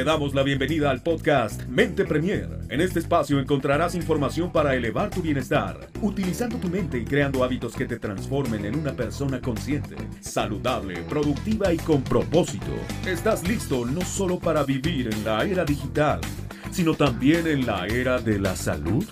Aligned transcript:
Te 0.00 0.04
damos 0.04 0.32
la 0.32 0.42
bienvenida 0.42 0.88
al 0.88 1.02
podcast 1.02 1.64
Mente 1.68 2.06
Premier. 2.06 2.48
En 2.70 2.80
este 2.80 3.00
espacio 3.00 3.38
encontrarás 3.38 3.94
información 3.94 4.50
para 4.50 4.74
elevar 4.74 5.10
tu 5.10 5.20
bienestar, 5.20 5.90
utilizando 6.00 6.56
tu 6.56 6.70
mente 6.70 6.96
y 6.96 7.04
creando 7.04 7.44
hábitos 7.44 7.74
que 7.74 7.84
te 7.84 7.98
transformen 7.98 8.64
en 8.64 8.76
una 8.76 8.94
persona 8.94 9.42
consciente, 9.42 9.96
saludable, 10.22 11.02
productiva 11.02 11.70
y 11.74 11.76
con 11.76 12.02
propósito. 12.02 12.72
¿Estás 13.06 13.46
listo 13.46 13.84
no 13.84 14.00
solo 14.00 14.38
para 14.38 14.64
vivir 14.64 15.10
en 15.12 15.22
la 15.22 15.44
era 15.44 15.66
digital, 15.66 16.22
sino 16.70 16.94
también 16.94 17.46
en 17.46 17.66
la 17.66 17.86
era 17.86 18.18
de 18.22 18.38
la 18.38 18.56
salud? 18.56 19.04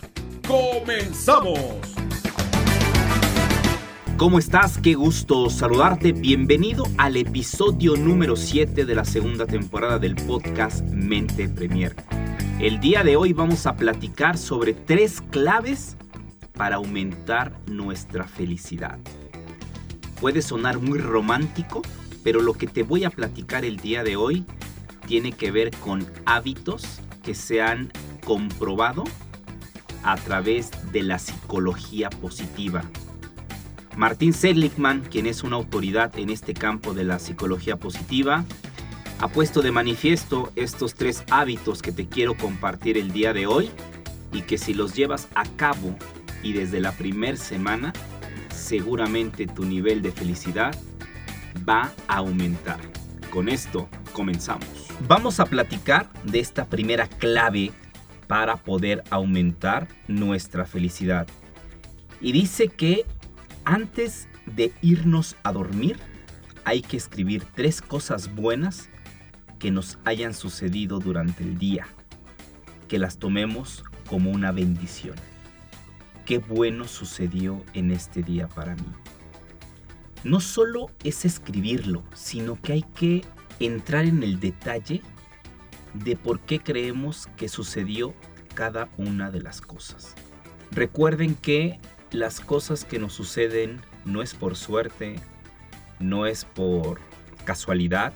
¡Comenzamos! 0.47 2.08
¿Cómo 4.19 4.41
estás? 4.41 4.79
Qué 4.79 4.95
gusto 4.95 5.48
saludarte. 5.48 6.11
Bienvenido 6.11 6.82
al 6.96 7.16
episodio 7.16 7.95
número 7.95 8.34
7 8.34 8.84
de 8.84 8.95
la 8.97 9.05
segunda 9.05 9.47
temporada 9.47 10.01
del 10.01 10.16
podcast 10.16 10.80
Mente 10.88 11.48
Premier. 11.48 11.95
El 12.59 12.80
día 12.80 13.05
de 13.05 13.15
hoy 13.15 13.33
vamos 13.33 13.65
a 13.66 13.77
platicar 13.77 14.37
sobre 14.37 14.74
tres 14.74 15.20
claves 15.20 15.96
para 16.55 16.77
aumentar 16.77 17.52
nuestra 17.70 18.24
felicidad. 18.24 18.98
Puede 20.21 20.43
sonar 20.43 20.80
muy 20.80 20.98
romántico, 20.98 21.82
pero 22.24 22.43
lo 22.43 22.55
que 22.55 22.66
te 22.66 22.82
voy 22.82 23.05
a 23.05 23.10
platicar 23.10 23.65
el 23.65 23.77
día 23.77 24.02
de 24.02 24.16
hoy 24.16 24.45
tiene 25.07 25.30
que 25.30 25.52
ver 25.52 25.71
con 25.77 26.05
hábitos 26.27 27.02
que 27.23 27.37
se 27.37 27.62
han 27.62 27.93
comprobado 28.24 29.05
a 30.02 30.16
través 30.16 30.73
de 30.91 31.05
la 31.05 31.21
psicología 31.21 32.10
positiva 32.10 32.82
Martín 33.98 34.33
Seligman, 34.33 35.01
quien 35.01 35.27
es 35.27 35.43
una 35.43 35.57
autoridad 35.57 36.16
en 36.20 36.30
este 36.30 36.55
campo 36.55 36.95
de 36.95 37.02
la 37.02 37.19
psicología 37.19 37.79
positiva, 37.79 38.45
ha 39.19 39.27
puesto 39.27 39.61
de 39.61 39.73
manifiesto 39.73 40.52
estos 40.54 40.95
tres 40.95 41.24
hábitos 41.30 41.82
que 41.82 41.91
te 41.91 42.07
quiero 42.07 42.37
compartir 42.37 42.96
el 42.96 43.10
día 43.10 43.32
de 43.32 43.49
hoy 43.49 43.73
y 44.32 44.43
que 44.43 44.57
si 44.57 44.73
los 44.73 44.95
llevas 44.95 45.26
a 45.35 45.45
cabo 45.46 45.96
y 46.45 46.52
desde 46.52 46.79
la 46.79 46.93
primera 46.93 47.37
semana, 47.37 47.93
seguramente 48.54 49.49
tu 49.49 49.65
nivel 49.65 50.01
de 50.01 50.13
felicidad 50.13 50.79
va 51.69 51.93
a 52.07 52.19
aumentar. 52.19 52.79
Con 53.30 53.49
esto 53.49 53.88
comenzamos. 54.13 54.69
Vamos 55.09 55.41
a 55.41 55.45
platicar 55.45 56.09
de 56.23 56.38
esta 56.38 56.66
primera 56.66 57.09
clave 57.09 57.73
para 58.29 58.59
poder 58.59 59.02
aumentar 59.10 59.88
nuestra 60.07 60.66
felicidad. 60.66 61.26
Y 62.21 62.30
dice 62.30 62.69
que 62.69 63.04
antes 63.69 64.28
de 64.47 64.72
irnos 64.81 65.37
a 65.43 65.53
dormir, 65.53 65.99
hay 66.65 66.81
que 66.81 66.97
escribir 66.97 67.44
tres 67.55 67.83
cosas 67.83 68.34
buenas 68.34 68.88
que 69.59 69.71
nos 69.71 69.99
hayan 70.06 70.33
sucedido 70.33 71.00
durante 71.00 71.44
el 71.44 71.59
día, 71.59 71.87
que 72.88 72.99
las 72.99 73.19
tomemos 73.19 73.84
como 74.09 74.31
una 74.31 74.53
bendición. 74.53 75.16
Qué 76.25 76.38
bueno 76.38 76.88
sucedió 76.88 77.62
en 77.75 77.91
este 77.91 78.22
día 78.22 78.49
para 78.49 78.75
mí. 78.75 78.91
No 80.25 80.41
solo 80.41 80.87
es 81.05 81.27
escribirlo, 81.27 82.05
sino 82.15 82.59
que 82.62 82.72
hay 82.72 82.82
que 82.94 83.22
entrar 83.60 84.06
en 84.06 84.22
el 84.22 84.41
detalle 84.41 85.03
de 85.93 86.16
por 86.16 86.41
qué 86.41 86.59
creemos 86.59 87.28
que 87.37 87.50
sucedió 87.50 88.15
cada 88.55 88.88
una 88.97 89.31
de 89.31 89.43
las 89.43 89.60
cosas. 89.60 90.15
Recuerden 90.71 91.34
que 91.34 91.78
las 92.10 92.41
cosas 92.41 92.84
que 92.84 92.98
nos 92.98 93.12
suceden 93.12 93.81
no 94.04 94.22
es 94.22 94.34
por 94.34 94.56
suerte, 94.56 95.16
no 95.98 96.26
es 96.26 96.44
por 96.44 97.00
casualidad. 97.44 98.12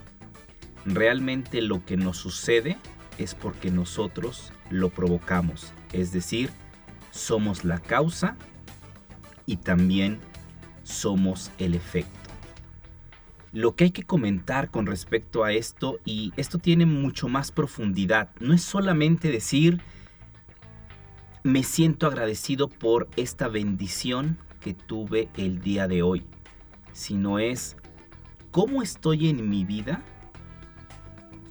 Realmente 0.85 1.61
lo 1.61 1.85
que 1.85 1.97
nos 1.97 2.17
sucede 2.17 2.79
es 3.19 3.35
porque 3.35 3.71
nosotros 3.71 4.53
lo 4.71 4.91
provocamos. 4.91 5.73
Es 5.93 6.13
decir, 6.13 6.51
somos 7.11 7.65
la 7.65 7.79
causa 7.79 8.37
y 9.47 9.57
también 9.57 10.19
somos 10.83 11.51
el 11.59 11.75
efecto. 11.75 12.11
Lo 13.53 13.77
que 13.77 13.85
hay 13.85 13.91
que 13.91 14.05
comentar 14.05 14.71
con 14.71 14.87
respecto 14.87 15.45
a 15.45 15.53
esto, 15.53 16.01
y 16.07 16.33
esto 16.39 16.59
tiene 16.59 16.87
mucho 16.87 17.29
más 17.29 17.53
profundidad, 17.53 18.31
no 18.41 18.55
es 18.55 18.63
solamente 18.63 19.31
decir, 19.31 19.83
me 21.43 21.65
siento 21.65 22.07
agradecido 22.07 22.69
por 22.69 23.09
esta 23.17 23.49
bendición 23.49 24.39
que 24.61 24.75
tuve 24.75 25.29
el 25.37 25.61
día 25.61 25.89
de 25.89 26.03
hoy, 26.03 26.25
sino 26.93 27.41
es 27.41 27.77
cómo 28.53 28.83
estoy 28.83 29.29
en 29.29 29.51
mi 29.51 29.65
vida 29.65 30.03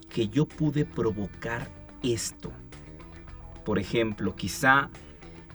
que 0.10 0.30
yo 0.30 0.46
pude 0.46 0.86
provocar 0.86 1.70
esto. 2.04 2.54
Por 3.66 3.80
ejemplo, 3.80 4.36
quizá 4.36 4.90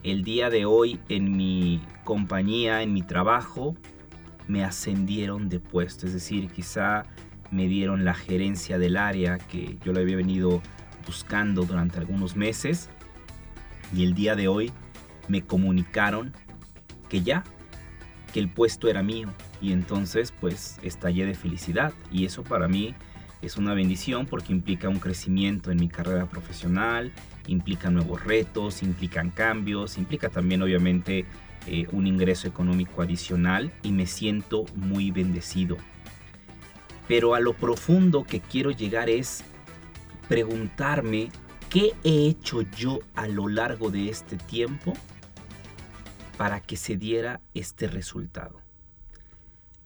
el 0.02 0.22
día 0.22 0.50
de 0.50 0.66
hoy 0.66 1.00
en 1.08 1.34
mi 1.34 1.82
compañía, 2.04 2.82
en 2.82 2.92
mi 2.92 3.02
trabajo, 3.02 3.74
me 4.48 4.64
ascendieron 4.64 5.48
de 5.48 5.60
puesto, 5.60 6.06
es 6.06 6.12
decir, 6.12 6.50
quizá 6.50 7.04
me 7.50 7.68
dieron 7.68 8.04
la 8.04 8.14
gerencia 8.14 8.78
del 8.78 8.98
área 8.98 9.38
que 9.38 9.78
yo 9.82 9.92
le 9.92 10.02
había 10.02 10.16
venido 10.16 10.60
buscando 11.06 11.64
durante 11.64 11.98
algunos 11.98 12.36
meses 12.36 12.90
y 13.94 14.04
el 14.04 14.14
día 14.14 14.34
de 14.34 14.48
hoy 14.48 14.72
me 15.28 15.42
comunicaron 15.42 16.32
que 17.08 17.22
ya, 17.22 17.44
que 18.32 18.40
el 18.40 18.48
puesto 18.48 18.88
era 18.88 19.02
mío 19.02 19.28
y 19.60 19.72
entonces 19.72 20.32
pues 20.40 20.78
estallé 20.82 21.26
de 21.26 21.34
felicidad 21.34 21.92
y 22.10 22.24
eso 22.24 22.44
para 22.44 22.68
mí 22.68 22.94
es 23.42 23.56
una 23.56 23.74
bendición 23.74 24.26
porque 24.26 24.52
implica 24.52 24.88
un 24.88 24.98
crecimiento 24.98 25.70
en 25.70 25.78
mi 25.78 25.88
carrera 25.88 26.26
profesional, 26.26 27.12
implica 27.46 27.90
nuevos 27.90 28.24
retos, 28.24 28.82
implican 28.82 29.30
cambios, 29.30 29.98
implica 29.98 30.28
también 30.28 30.62
obviamente 30.62 31.26
eh, 31.66 31.86
un 31.92 32.06
ingreso 32.06 32.48
económico 32.48 33.02
adicional 33.02 33.72
y 33.82 33.92
me 33.92 34.06
siento 34.06 34.64
muy 34.74 35.10
bendecido. 35.10 35.76
Pero 37.08 37.34
a 37.34 37.40
lo 37.40 37.52
profundo 37.52 38.24
que 38.24 38.40
quiero 38.40 38.70
llegar 38.70 39.08
es 39.08 39.44
preguntarme 40.28 41.28
¿Qué 41.70 41.94
he 42.04 42.28
hecho 42.28 42.62
yo 42.62 43.00
a 43.14 43.26
lo 43.26 43.48
largo 43.48 43.90
de 43.90 44.08
este 44.08 44.36
tiempo 44.36 44.92
para 46.38 46.60
que 46.60 46.76
se 46.76 46.96
diera 46.96 47.40
este 47.54 47.88
resultado? 47.88 48.60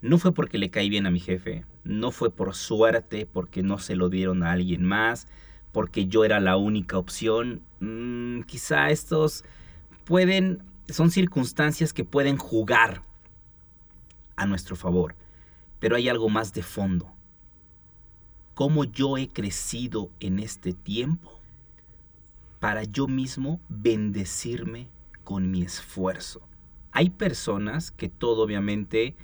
No 0.02 0.18
fue 0.18 0.32
porque 0.32 0.58
le 0.58 0.70
caí 0.70 0.90
bien 0.90 1.06
a 1.06 1.10
mi 1.10 1.20
jefe, 1.20 1.64
no 1.84 2.10
fue 2.10 2.30
por 2.30 2.54
suerte, 2.54 3.26
porque 3.26 3.62
no 3.62 3.78
se 3.78 3.96
lo 3.96 4.10
dieron 4.10 4.42
a 4.42 4.52
alguien 4.52 4.84
más, 4.84 5.26
porque 5.72 6.06
yo 6.06 6.24
era 6.24 6.38
la 6.38 6.58
única 6.58 6.98
opción. 6.98 7.62
Mm, 7.80 8.42
quizá 8.42 8.90
estos 8.90 9.44
pueden, 10.04 10.62
son 10.88 11.10
circunstancias 11.10 11.94
que 11.94 12.04
pueden 12.04 12.36
jugar 12.36 13.02
a 14.36 14.44
nuestro 14.46 14.76
favor, 14.76 15.14
pero 15.78 15.96
hay 15.96 16.10
algo 16.10 16.28
más 16.28 16.52
de 16.52 16.62
fondo. 16.62 17.10
¿Cómo 18.54 18.84
yo 18.84 19.16
he 19.16 19.28
crecido 19.28 20.10
en 20.20 20.40
este 20.40 20.74
tiempo? 20.74 21.39
Para 22.60 22.84
yo 22.84 23.08
mismo 23.08 23.60
bendecirme 23.68 24.88
con 25.24 25.50
mi 25.50 25.62
esfuerzo. 25.62 26.46
Hay 26.92 27.10
personas 27.10 27.90
que 27.90 28.08
todo 28.08 28.42
obviamente 28.42 29.16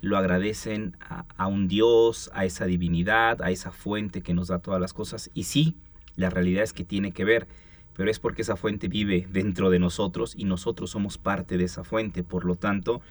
lo 0.00 0.16
agradecen 0.16 0.96
a, 1.00 1.46
un 1.46 1.68
Dios, 1.68 2.30
a 2.32 2.44
esa 2.44 2.64
divinidad, 2.64 3.42
a 3.42 3.50
esa 3.50 3.70
fuente 3.70 4.22
que 4.22 4.34
nos 4.34 4.48
da 4.48 4.58
todas 4.58 4.80
las 4.80 4.92
cosas. 4.92 5.30
Y 5.34 5.44
sí, 5.44 5.76
la 6.16 6.30
realidad 6.30 6.64
es 6.64 6.72
que 6.72 6.84
tiene 6.84 7.12
que 7.12 7.24
ver, 7.24 7.46
pero 7.94 8.10
es 8.10 8.18
porque 8.18 8.42
esa 8.42 8.56
fuente 8.56 8.88
vive 8.88 9.28
dentro 9.30 9.70
de 9.70 9.78
nosotros 9.78 10.34
y 10.36 10.44
nosotros 10.44 10.90
somos 10.90 11.18
parte 11.18 11.58
de 11.58 11.64
esa 11.64 11.84
fuente. 11.84 12.24
Por 12.24 12.44
lo 12.44 12.56
tanto, 12.56 13.02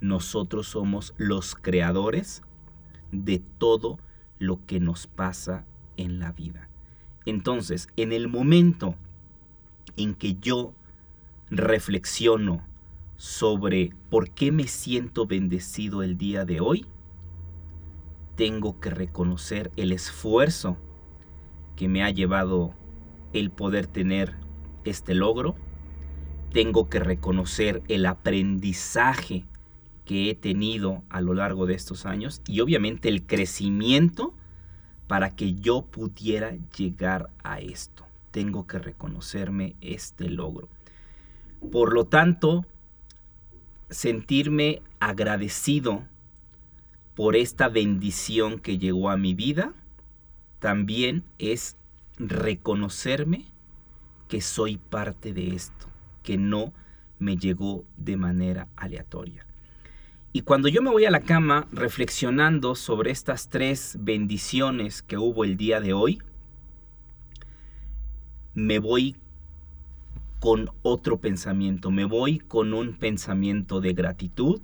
nosotros 0.00 0.68
somos 0.68 1.14
los 1.16 1.54
creadores 1.54 2.42
de 3.10 3.42
todo 3.58 3.98
lo 4.38 4.60
que 4.66 4.80
nos 4.80 5.06
pasa 5.06 5.64
en 5.96 6.18
la 6.18 6.32
vida. 6.32 6.68
Entonces, 7.24 7.88
en 7.96 8.12
el 8.12 8.28
momento 8.28 8.96
en 9.96 10.14
que 10.14 10.34
yo 10.34 10.74
reflexiono 11.50 12.66
sobre 13.16 13.92
por 14.10 14.30
qué 14.30 14.52
me 14.52 14.66
siento 14.66 15.26
bendecido 15.26 16.02
el 16.02 16.18
día 16.18 16.44
de 16.44 16.60
hoy, 16.60 16.86
tengo 18.36 18.80
que 18.80 18.90
reconocer 18.90 19.70
el 19.76 19.92
esfuerzo 19.92 20.76
que 21.76 21.88
me 21.88 22.02
ha 22.02 22.10
llevado 22.10 22.74
el 23.32 23.50
poder 23.50 23.86
tener 23.86 24.34
este 24.84 25.14
logro. 25.14 25.54
Tengo 26.52 26.88
que 26.88 27.00
reconocer 27.00 27.82
el 27.88 28.06
aprendizaje 28.06 29.44
que 30.04 30.30
he 30.30 30.34
tenido 30.34 31.02
a 31.08 31.20
lo 31.20 31.34
largo 31.34 31.66
de 31.66 31.74
estos 31.74 32.06
años 32.06 32.42
y 32.46 32.60
obviamente 32.60 33.08
el 33.08 33.24
crecimiento 33.24 34.34
para 35.06 35.30
que 35.30 35.54
yo 35.54 35.82
pudiera 35.82 36.56
llegar 36.76 37.30
a 37.42 37.60
esto 37.60 38.03
tengo 38.34 38.66
que 38.66 38.80
reconocerme 38.80 39.76
este 39.80 40.28
logro. 40.28 40.68
Por 41.70 41.94
lo 41.94 42.06
tanto, 42.06 42.66
sentirme 43.90 44.82
agradecido 44.98 46.08
por 47.14 47.36
esta 47.36 47.68
bendición 47.68 48.58
que 48.58 48.76
llegó 48.76 49.10
a 49.10 49.16
mi 49.16 49.34
vida, 49.34 49.72
también 50.58 51.22
es 51.38 51.76
reconocerme 52.16 53.44
que 54.26 54.40
soy 54.40 54.78
parte 54.78 55.32
de 55.32 55.54
esto, 55.54 55.86
que 56.24 56.36
no 56.36 56.72
me 57.20 57.36
llegó 57.36 57.84
de 57.96 58.16
manera 58.16 58.66
aleatoria. 58.74 59.46
Y 60.32 60.40
cuando 60.40 60.66
yo 60.66 60.82
me 60.82 60.90
voy 60.90 61.04
a 61.04 61.12
la 61.12 61.20
cama 61.20 61.68
reflexionando 61.70 62.74
sobre 62.74 63.12
estas 63.12 63.48
tres 63.48 63.96
bendiciones 64.00 65.02
que 65.02 65.18
hubo 65.18 65.44
el 65.44 65.56
día 65.56 65.78
de 65.78 65.92
hoy, 65.92 66.18
me 68.54 68.78
voy 68.78 69.16
con 70.40 70.70
otro 70.82 71.18
pensamiento, 71.18 71.90
me 71.90 72.04
voy 72.04 72.38
con 72.38 72.74
un 72.74 72.94
pensamiento 72.94 73.80
de 73.80 73.94
gratitud, 73.94 74.60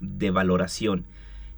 de 0.00 0.30
valoración. 0.30 1.04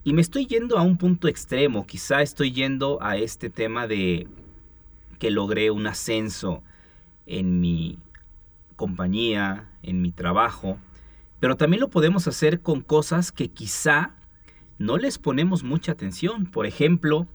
Y 0.02 0.12
me 0.12 0.22
estoy 0.22 0.46
yendo 0.46 0.78
a 0.78 0.82
un 0.82 0.96
punto 0.96 1.28
extremo, 1.28 1.86
quizá 1.86 2.22
estoy 2.22 2.52
yendo 2.52 2.98
a 3.02 3.16
este 3.16 3.50
tema 3.50 3.86
de 3.86 4.28
que 5.18 5.30
logré 5.30 5.70
un 5.70 5.86
ascenso 5.86 6.62
en 7.26 7.60
mi 7.60 7.98
compañía, 8.76 9.68
en 9.82 10.02
mi 10.02 10.10
trabajo, 10.10 10.78
pero 11.38 11.56
también 11.56 11.80
lo 11.80 11.88
podemos 11.88 12.26
hacer 12.26 12.60
con 12.60 12.80
cosas 12.80 13.30
que 13.30 13.48
quizá 13.48 14.16
no 14.78 14.96
les 14.96 15.18
ponemos 15.18 15.62
mucha 15.62 15.92
atención. 15.92 16.46
Por 16.46 16.66
ejemplo, 16.66 17.26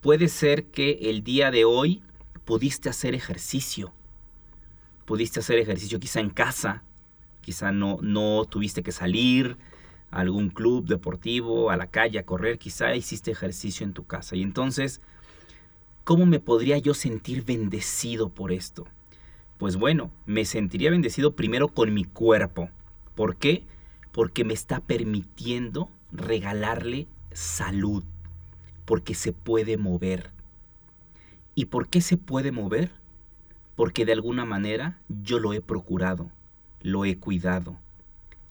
puede 0.00 0.28
ser 0.28 0.64
que 0.66 0.98
el 1.02 1.22
día 1.22 1.50
de 1.50 1.64
hoy 1.64 2.02
pudiste 2.48 2.88
hacer 2.88 3.14
ejercicio. 3.14 3.92
Pudiste 5.04 5.40
hacer 5.40 5.58
ejercicio 5.58 6.00
quizá 6.00 6.20
en 6.20 6.30
casa, 6.30 6.82
quizá 7.42 7.72
no, 7.72 7.98
no 8.00 8.46
tuviste 8.46 8.82
que 8.82 8.90
salir 8.90 9.58
a 10.10 10.20
algún 10.20 10.48
club 10.48 10.86
deportivo, 10.86 11.70
a 11.70 11.76
la 11.76 11.88
calle 11.88 12.18
a 12.18 12.24
correr, 12.24 12.58
quizá 12.58 12.96
hiciste 12.96 13.32
ejercicio 13.32 13.84
en 13.84 13.92
tu 13.92 14.06
casa. 14.06 14.34
Y 14.34 14.42
entonces, 14.42 15.02
¿cómo 16.04 16.24
me 16.24 16.40
podría 16.40 16.78
yo 16.78 16.94
sentir 16.94 17.44
bendecido 17.44 18.30
por 18.30 18.50
esto? 18.50 18.86
Pues 19.58 19.76
bueno, 19.76 20.10
me 20.24 20.46
sentiría 20.46 20.90
bendecido 20.90 21.36
primero 21.36 21.68
con 21.68 21.92
mi 21.92 22.04
cuerpo 22.04 22.70
¿Por 23.14 23.36
qué? 23.36 23.64
Porque 24.10 24.44
me 24.44 24.54
está 24.54 24.78
permitiendo 24.78 25.90
regalarle 26.12 27.08
salud, 27.32 28.04
porque 28.84 29.14
se 29.14 29.32
puede 29.32 29.76
mover. 29.76 30.37
¿Y 31.58 31.64
por 31.64 31.88
qué 31.88 32.00
se 32.00 32.16
puede 32.16 32.52
mover? 32.52 32.92
Porque 33.74 34.06
de 34.06 34.12
alguna 34.12 34.44
manera 34.44 35.00
yo 35.08 35.40
lo 35.40 35.52
he 35.52 35.60
procurado, 35.60 36.30
lo 36.82 37.04
he 37.04 37.18
cuidado, 37.18 37.80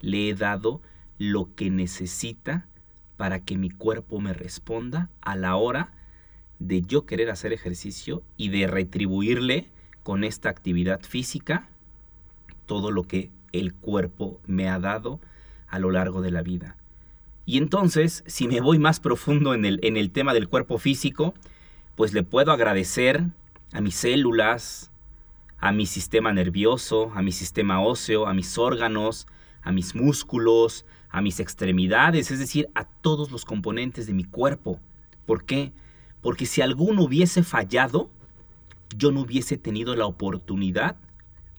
le 0.02 0.28
he 0.28 0.34
dado 0.34 0.82
lo 1.18 1.56
que 1.56 1.70
necesita 1.70 2.68
para 3.16 3.40
que 3.40 3.58
mi 3.58 3.70
cuerpo 3.70 4.20
me 4.20 4.34
responda 4.34 5.10
a 5.22 5.38
la 5.38 5.56
hora 5.56 5.94
de 6.60 6.82
yo 6.82 7.06
querer 7.06 7.30
hacer 7.30 7.54
ejercicio 7.54 8.24
y 8.36 8.50
de 8.50 8.68
retribuirle 8.68 9.70
con 10.04 10.26
esta 10.26 10.50
actividad 10.50 11.00
física 11.00 11.70
todo 12.66 12.92
lo 12.92 13.04
que 13.04 13.32
el 13.54 13.74
cuerpo 13.74 14.42
me 14.48 14.68
ha 14.68 14.80
dado 14.80 15.22
a 15.70 15.80
lo 15.80 15.92
largo 15.92 16.22
de 16.22 16.32
la 16.32 16.42
vida. 16.42 16.76
Y 17.46 17.58
entonces, 17.58 18.26
si 18.28 18.50
me 18.50 18.60
voy 18.60 18.80
más 18.80 19.00
profundo 19.00 19.54
en 19.54 19.64
el, 19.64 19.80
en 19.82 19.96
el 19.96 20.12
tema 20.12 20.34
del 20.34 20.50
cuerpo 20.50 20.78
físico, 20.78 21.36
pues 21.98 22.14
le 22.14 22.22
puedo 22.22 22.52
agradecer 22.52 23.26
a 23.74 23.82
mis 23.82 23.96
células, 23.96 24.92
a 25.58 25.72
mi 25.72 25.88
sistema 25.88 26.32
nervioso, 26.32 27.12
a 27.16 27.24
mi 27.24 27.32
sistema 27.32 27.82
óseo, 27.82 28.28
a 28.28 28.36
mis 28.36 28.60
órganos, 28.60 29.26
a 29.64 29.72
mis 29.72 29.96
músculos, 29.96 30.86
a 31.10 31.22
mis 31.22 31.40
extremidades, 31.40 32.30
es 32.30 32.38
decir, 32.38 32.70
a 32.76 32.86
todos 32.86 33.32
los 33.32 33.46
componentes 33.46 34.06
de 34.06 34.14
mi 34.14 34.26
cuerpo. 34.26 34.80
¿Por 35.26 35.44
qué? 35.44 35.74
Porque 36.22 36.46
si 36.46 36.62
alguno 36.62 37.02
hubiese 37.02 37.42
fallado, 37.42 38.12
yo 38.96 39.12
no 39.12 39.22
hubiese 39.22 39.58
tenido 39.58 39.96
la 39.96 40.06
oportunidad 40.06 40.98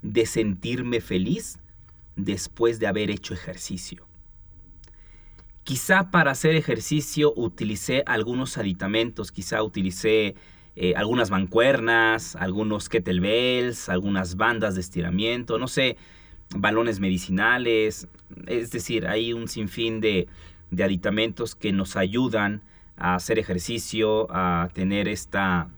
de 0.03 0.25
sentirme 0.25 1.01
feliz 1.01 1.59
después 2.15 2.79
de 2.79 2.87
haber 2.87 3.11
hecho 3.11 3.35
ejercicio. 3.35 4.08
Quizá 5.69 6.11
para 6.11 6.31
hacer 6.31 6.55
ejercicio 6.55 7.35
utilicé 7.37 8.03
algunos 8.07 8.57
aditamentos, 8.57 9.31
quizá 9.31 9.63
utilicé 9.63 10.35
eh, 10.77 10.95
algunas 10.97 11.31
mancuernas, 11.31 12.37
algunos 12.37 12.89
kettlebells, 12.89 13.91
algunas 13.91 14.37
bandas 14.37 14.77
de 14.77 14.81
estiramiento, 14.81 15.59
no 15.59 15.69
sé, 15.69 15.99
balones 16.57 17.01
medicinales, 17.01 18.09
es 18.47 18.71
decir, 18.71 19.07
hay 19.07 19.35
un 19.35 19.47
sinfín 19.47 20.01
de, 20.01 20.27
de 20.71 20.85
aditamentos 20.85 21.55
que 21.55 21.71
nos 21.71 21.97
ayudan 21.97 22.63
a 22.97 23.17
hacer 23.17 23.39
ejercicio, 23.39 24.27
a 24.31 24.71
tener 24.73 25.07
esta, 25.07 25.69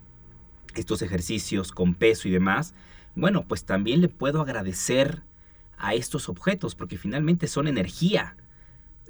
estos 0.77 1.03
ejercicios 1.03 1.73
con 1.73 1.95
peso 1.95 2.29
y 2.29 2.31
demás. 2.31 2.77
Bueno, 3.17 3.45
pues 3.45 3.65
también 3.65 4.01
le 4.03 4.09
puedo 4.09 4.41
agradecer 4.41 5.25
a 5.79 5.95
estos 5.95 6.29
objetos, 6.29 6.77
porque 6.77 6.97
finalmente 6.97 7.49
son 7.49 7.67
energía, 7.67 8.37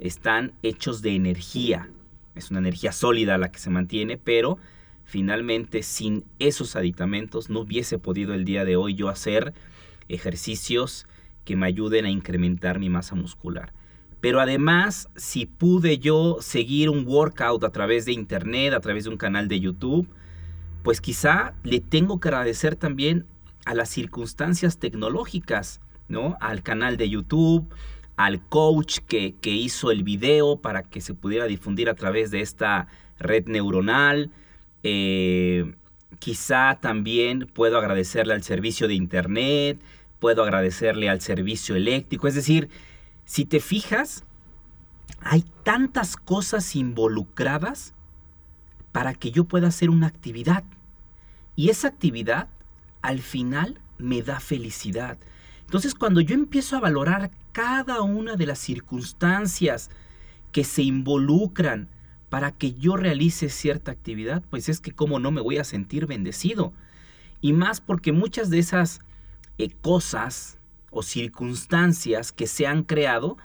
están 0.01 0.55
hechos 0.63 1.03
de 1.03 1.15
energía, 1.15 1.89
es 2.35 2.51
una 2.51 2.59
energía 2.59 2.91
sólida 2.91 3.39
la 3.39 3.53
que 3.53 3.59
se 3.59 3.71
mantiene, 3.71 4.19
pero 4.19 4.59
finalmente 5.05 5.83
sin 5.83 6.25
esos 6.39 6.75
aditamentos 6.75 7.51
no 7.51 7.61
hubiese 7.61 7.99
podido 7.99 8.35
el 8.35 8.45
día 8.45 8.65
de 8.65 8.77
hoy 8.77 8.95
yo 8.95 9.09
hacer 9.09 9.53
ejercicios 10.09 11.07
que 11.45 11.55
me 11.57 11.67
ayuden 11.67 12.07
a 12.07 12.11
incrementar 12.11 12.79
mi 12.79 12.89
masa 12.89 13.15
muscular. 13.15 13.73
Pero 14.21 14.41
además, 14.41 15.09
si 15.17 15.47
pude 15.47 15.99
yo 15.99 16.39
seguir 16.41 16.91
un 16.91 17.07
workout 17.07 17.65
a 17.65 17.71
través 17.71 18.05
de 18.05 18.13
internet, 18.13 18.75
a 18.75 18.81
través 18.81 19.05
de 19.05 19.11
un 19.11 19.17
canal 19.17 19.49
de 19.49 19.61
YouTube, 19.61 20.09
pues 20.83 21.01
quizá 21.01 21.55
le 21.63 21.81
tengo 21.81 22.21
que 22.21 22.29
agradecer 22.29 22.77
también 22.77 23.27
a 23.65 23.75
las 23.75 23.89
circunstancias 23.89 24.79
tecnológicas 24.79 25.81
¿no? 26.11 26.37
Al 26.41 26.63
canal 26.63 26.97
de 26.99 27.09
YouTube, 27.09 27.73
al 28.25 28.41
coach 28.47 28.99
que, 28.99 29.35
hizo 29.45 29.91
el 29.91 30.03
video 30.03 30.57
para 30.57 30.83
que 30.83 31.01
se 31.01 31.15
pudiera 31.15 31.47
difundir 31.47 31.89
a 31.89 31.95
través 31.95 32.31
de 32.31 32.41
esta 32.41 32.87
red 33.19 33.47
neuronal. 33.47 34.31
Eh, 34.83 35.75
quizá 36.19 36.79
también 36.81 37.49
puedo 37.53 37.79
agradecerle 37.79 38.35
al 38.35 38.43
servicio 38.43 38.89
de 38.89 38.95
internet, 38.95 39.81
puedo 40.19 40.43
agradecerle 40.43 41.09
al 41.09 41.21
servicio 41.21 41.77
eléctrico. 41.77 42.29
Es 42.29 42.35
decir, 42.35 42.69
si 43.25 43.47
te 43.47 43.61
fijas, 43.61 44.25
hay 45.23 45.45
tantas 45.63 46.17
cosas 46.17 46.77
involucradas 46.77 47.95
para 48.93 49.15
que 49.15 49.31
yo 49.31 49.45
pueda 49.45 49.69
hacer 49.69 49.89
una 49.89 50.09
actividad. 50.09 50.65
Y 51.57 51.71
esa 51.71 51.89
actividad 51.89 52.49
al 53.01 53.21
final 53.21 53.81
me 53.99 54.23
da 54.23 54.41
felicidad. 54.41 55.19
Entonces 55.65 55.95
cuando 55.95 56.21
yo 56.21 56.35
empiezo 56.35 56.77
a 56.77 56.81
valorar 56.81 57.31
cada 57.53 58.03
una 58.03 58.37
de 58.37 58.47
las 58.47 58.59
circunstancias 58.59 59.91
que 60.53 60.65
se 60.65 60.83
involucran 60.83 61.89
para 62.29 62.53
que 62.53 62.75
yo 62.75 62.97
realice 62.97 63.49
cierta 63.49 63.91
actividad, 63.91 64.43
pues 64.51 64.69
es 64.69 64.81
que 64.81 64.93
cómo 64.93 65.19
no 65.19 65.31
me 65.31 65.41
voy 65.41 65.59
a 65.59 65.65
sentir 65.65 66.07
bendecido. 66.07 66.73
Y 67.41 67.53
más 67.53 67.81
porque 67.81 68.13
muchas 68.13 68.51
de 68.51 68.59
esas 68.59 69.01
eh, 69.59 69.71
cosas 69.81 70.59
o 70.91 71.03
circunstancias 71.03 72.33
que 72.33 72.47
se 72.47 72.67
han 72.67 72.85
creado, 72.85 73.37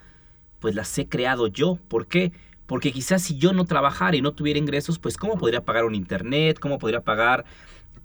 pues 0.60 0.76
las 0.76 0.98
he 0.98 1.08
creado 1.08 1.48
yo. 1.48 1.80
¿Por 1.88 2.08
qué? 2.08 2.32
Porque 2.66 2.92
quizás 2.92 3.22
si 3.22 3.38
yo 3.38 3.54
no 3.54 3.66
trabajara 3.66 4.18
y 4.18 4.22
no 4.22 4.34
tuviera 4.34 4.60
ingresos, 4.60 5.00
pues 5.00 5.18
¿cómo 5.18 5.38
podría 5.38 5.64
pagar 5.64 5.86
un 5.86 5.96
internet? 5.96 6.60
¿Cómo 6.60 6.80
podría 6.80 7.02
pagar 7.02 7.46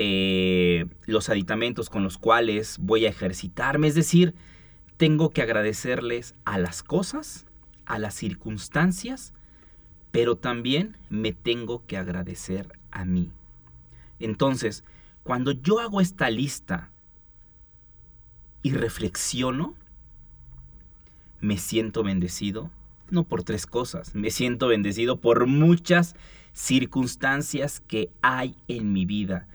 eh, 0.02 0.86
los 1.04 1.28
aditamentos 1.28 1.90
con 1.90 2.02
los 2.02 2.16
cuales 2.16 2.78
voy 2.80 3.04
a 3.04 3.10
ejercitarme. 3.10 3.86
Es 3.86 3.94
decir, 3.94 4.34
tengo 5.00 5.30
que 5.30 5.40
agradecerles 5.40 6.34
a 6.44 6.58
las 6.58 6.82
cosas, 6.82 7.46
a 7.86 7.98
las 7.98 8.12
circunstancias, 8.12 9.32
pero 10.10 10.36
también 10.36 10.98
me 11.08 11.32
tengo 11.32 11.86
que 11.86 11.96
agradecer 11.96 12.70
a 12.90 13.06
mí. 13.06 13.32
Entonces, 14.18 14.84
cuando 15.22 15.52
yo 15.52 15.80
hago 15.80 16.02
esta 16.02 16.28
lista 16.28 16.90
y 18.60 18.72
reflexiono, 18.72 19.74
me 21.40 21.56
siento 21.56 22.02
bendecido, 22.02 22.70
no 23.08 23.24
por 23.24 23.42
tres 23.42 23.64
cosas, 23.64 24.14
me 24.14 24.30
siento 24.30 24.68
bendecido 24.68 25.18
por 25.18 25.46
muchas 25.46 26.14
circunstancias 26.52 27.80
que 27.80 28.10
hay 28.20 28.54
en 28.68 28.92
mi 28.92 29.06
vida 29.06 29.48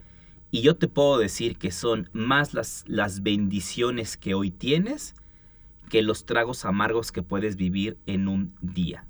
y 0.50 0.62
yo 0.62 0.74
te 0.74 0.88
puedo 0.88 1.18
decir 1.18 1.56
que 1.56 1.70
son 1.70 2.10
más 2.12 2.52
las, 2.52 2.82
las 2.88 3.22
bendiciones 3.22 4.16
que 4.16 4.34
hoy 4.34 4.50
tienes 4.50 5.14
que 5.88 6.02
los 6.02 6.26
tragos 6.26 6.64
amargos 6.64 7.12
que 7.12 7.22
puedes 7.22 7.56
vivir 7.56 7.98
en 8.06 8.28
un 8.28 8.54
día. 8.60 9.06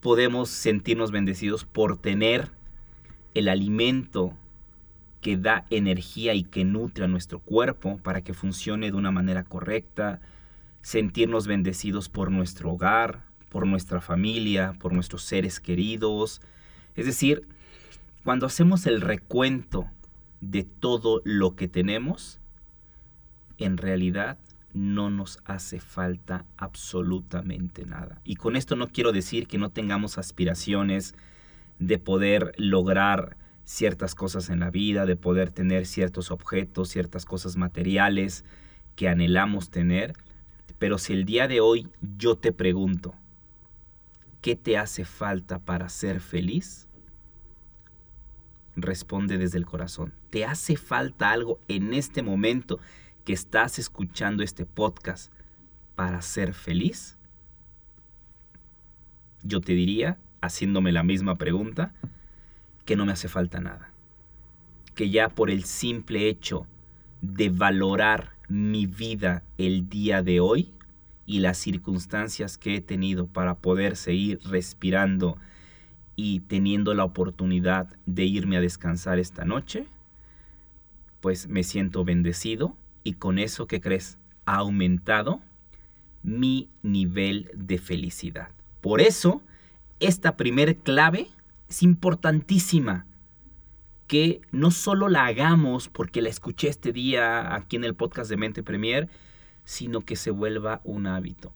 Podemos 0.00 0.50
sentirnos 0.50 1.10
bendecidos 1.10 1.64
por 1.64 1.96
tener 1.96 2.50
el 3.32 3.48
alimento 3.48 4.36
que 5.20 5.36
da 5.38 5.64
energía 5.70 6.34
y 6.34 6.44
que 6.44 6.64
nutre 6.64 7.06
a 7.06 7.08
nuestro 7.08 7.40
cuerpo 7.40 7.98
para 8.02 8.20
que 8.22 8.34
funcione 8.34 8.90
de 8.90 8.96
una 8.96 9.10
manera 9.10 9.42
correcta, 9.44 10.20
sentirnos 10.82 11.46
bendecidos 11.46 12.10
por 12.10 12.30
nuestro 12.30 12.72
hogar, 12.72 13.24
por 13.48 13.66
nuestra 13.66 14.02
familia, 14.02 14.74
por 14.78 14.92
nuestros 14.92 15.22
seres 15.22 15.60
queridos. 15.60 16.42
Es 16.94 17.06
decir, 17.06 17.48
cuando 18.22 18.44
hacemos 18.44 18.86
el 18.86 19.00
recuento 19.00 19.88
de 20.42 20.64
todo 20.64 21.22
lo 21.24 21.56
que 21.56 21.68
tenemos, 21.68 22.38
en 23.56 23.78
realidad 23.78 24.38
no 24.74 25.08
nos 25.08 25.38
hace 25.44 25.80
falta 25.80 26.44
absolutamente 26.56 27.86
nada. 27.86 28.20
Y 28.24 28.34
con 28.34 28.56
esto 28.56 28.76
no 28.76 28.88
quiero 28.88 29.12
decir 29.12 29.46
que 29.46 29.56
no 29.56 29.70
tengamos 29.70 30.18
aspiraciones 30.18 31.14
de 31.78 31.98
poder 31.98 32.52
lograr 32.58 33.36
ciertas 33.64 34.14
cosas 34.14 34.50
en 34.50 34.60
la 34.60 34.70
vida, 34.70 35.06
de 35.06 35.16
poder 35.16 35.50
tener 35.50 35.86
ciertos 35.86 36.30
objetos, 36.30 36.90
ciertas 36.90 37.24
cosas 37.24 37.56
materiales 37.56 38.44
que 38.96 39.08
anhelamos 39.08 39.70
tener. 39.70 40.14
Pero 40.78 40.98
si 40.98 41.12
el 41.12 41.24
día 41.24 41.46
de 41.48 41.60
hoy 41.60 41.88
yo 42.16 42.36
te 42.36 42.52
pregunto, 42.52 43.14
¿qué 44.40 44.56
te 44.56 44.76
hace 44.76 45.04
falta 45.04 45.60
para 45.60 45.88
ser 45.88 46.20
feliz? 46.20 46.88
Responde 48.76 49.38
desde 49.38 49.58
el 49.58 49.66
corazón. 49.66 50.12
¿Te 50.30 50.44
hace 50.44 50.76
falta 50.76 51.30
algo 51.30 51.60
en 51.68 51.94
este 51.94 52.22
momento 52.22 52.80
que 53.24 53.32
estás 53.32 53.78
escuchando 53.78 54.42
este 54.42 54.66
podcast 54.66 55.32
para 55.94 56.20
ser 56.22 56.52
feliz? 56.52 57.18
Yo 59.42 59.60
te 59.60 59.72
diría, 59.72 60.18
haciéndome 60.40 60.92
la 60.92 61.02
misma 61.02 61.36
pregunta, 61.36 61.94
que 62.84 62.96
no 62.96 63.06
me 63.06 63.12
hace 63.12 63.28
falta 63.28 63.60
nada. 63.60 63.92
Que 64.94 65.10
ya 65.10 65.28
por 65.28 65.50
el 65.50 65.64
simple 65.64 66.28
hecho 66.28 66.66
de 67.22 67.48
valorar 67.48 68.32
mi 68.48 68.86
vida 68.86 69.42
el 69.56 69.88
día 69.88 70.22
de 70.22 70.40
hoy 70.40 70.72
y 71.26 71.40
las 71.40 71.56
circunstancias 71.56 72.58
que 72.58 72.76
he 72.76 72.80
tenido 72.82 73.26
para 73.26 73.54
poder 73.54 73.96
seguir 73.96 74.38
respirando 74.44 75.38
y 76.14 76.40
teniendo 76.40 76.92
la 76.92 77.04
oportunidad 77.04 77.88
de 78.04 78.24
irme 78.24 78.58
a 78.58 78.60
descansar 78.60 79.18
esta 79.18 79.46
noche, 79.46 79.86
pues 81.20 81.48
me 81.48 81.62
siento 81.62 82.04
bendecido 82.04 82.76
y 83.04 83.14
con 83.14 83.38
eso, 83.38 83.66
¿qué 83.66 83.80
crees? 83.80 84.18
Ha 84.46 84.56
aumentado 84.56 85.40
mi 86.22 86.70
nivel 86.82 87.50
de 87.54 87.78
felicidad. 87.78 88.48
Por 88.80 89.00
eso, 89.00 89.42
esta 90.00 90.36
primer 90.36 90.78
clave 90.78 91.28
es 91.68 91.82
importantísima 91.82 93.06
que 94.06 94.40
no 94.52 94.70
solo 94.70 95.08
la 95.08 95.26
hagamos 95.26 95.88
porque 95.88 96.22
la 96.22 96.28
escuché 96.28 96.68
este 96.68 96.92
día 96.92 97.54
aquí 97.54 97.76
en 97.76 97.84
el 97.84 97.94
podcast 97.94 98.30
de 98.30 98.36
Mente 98.36 98.62
Premier, 98.62 99.08
sino 99.64 100.00
que 100.00 100.16
se 100.16 100.30
vuelva 100.30 100.80
un 100.84 101.06
hábito. 101.06 101.52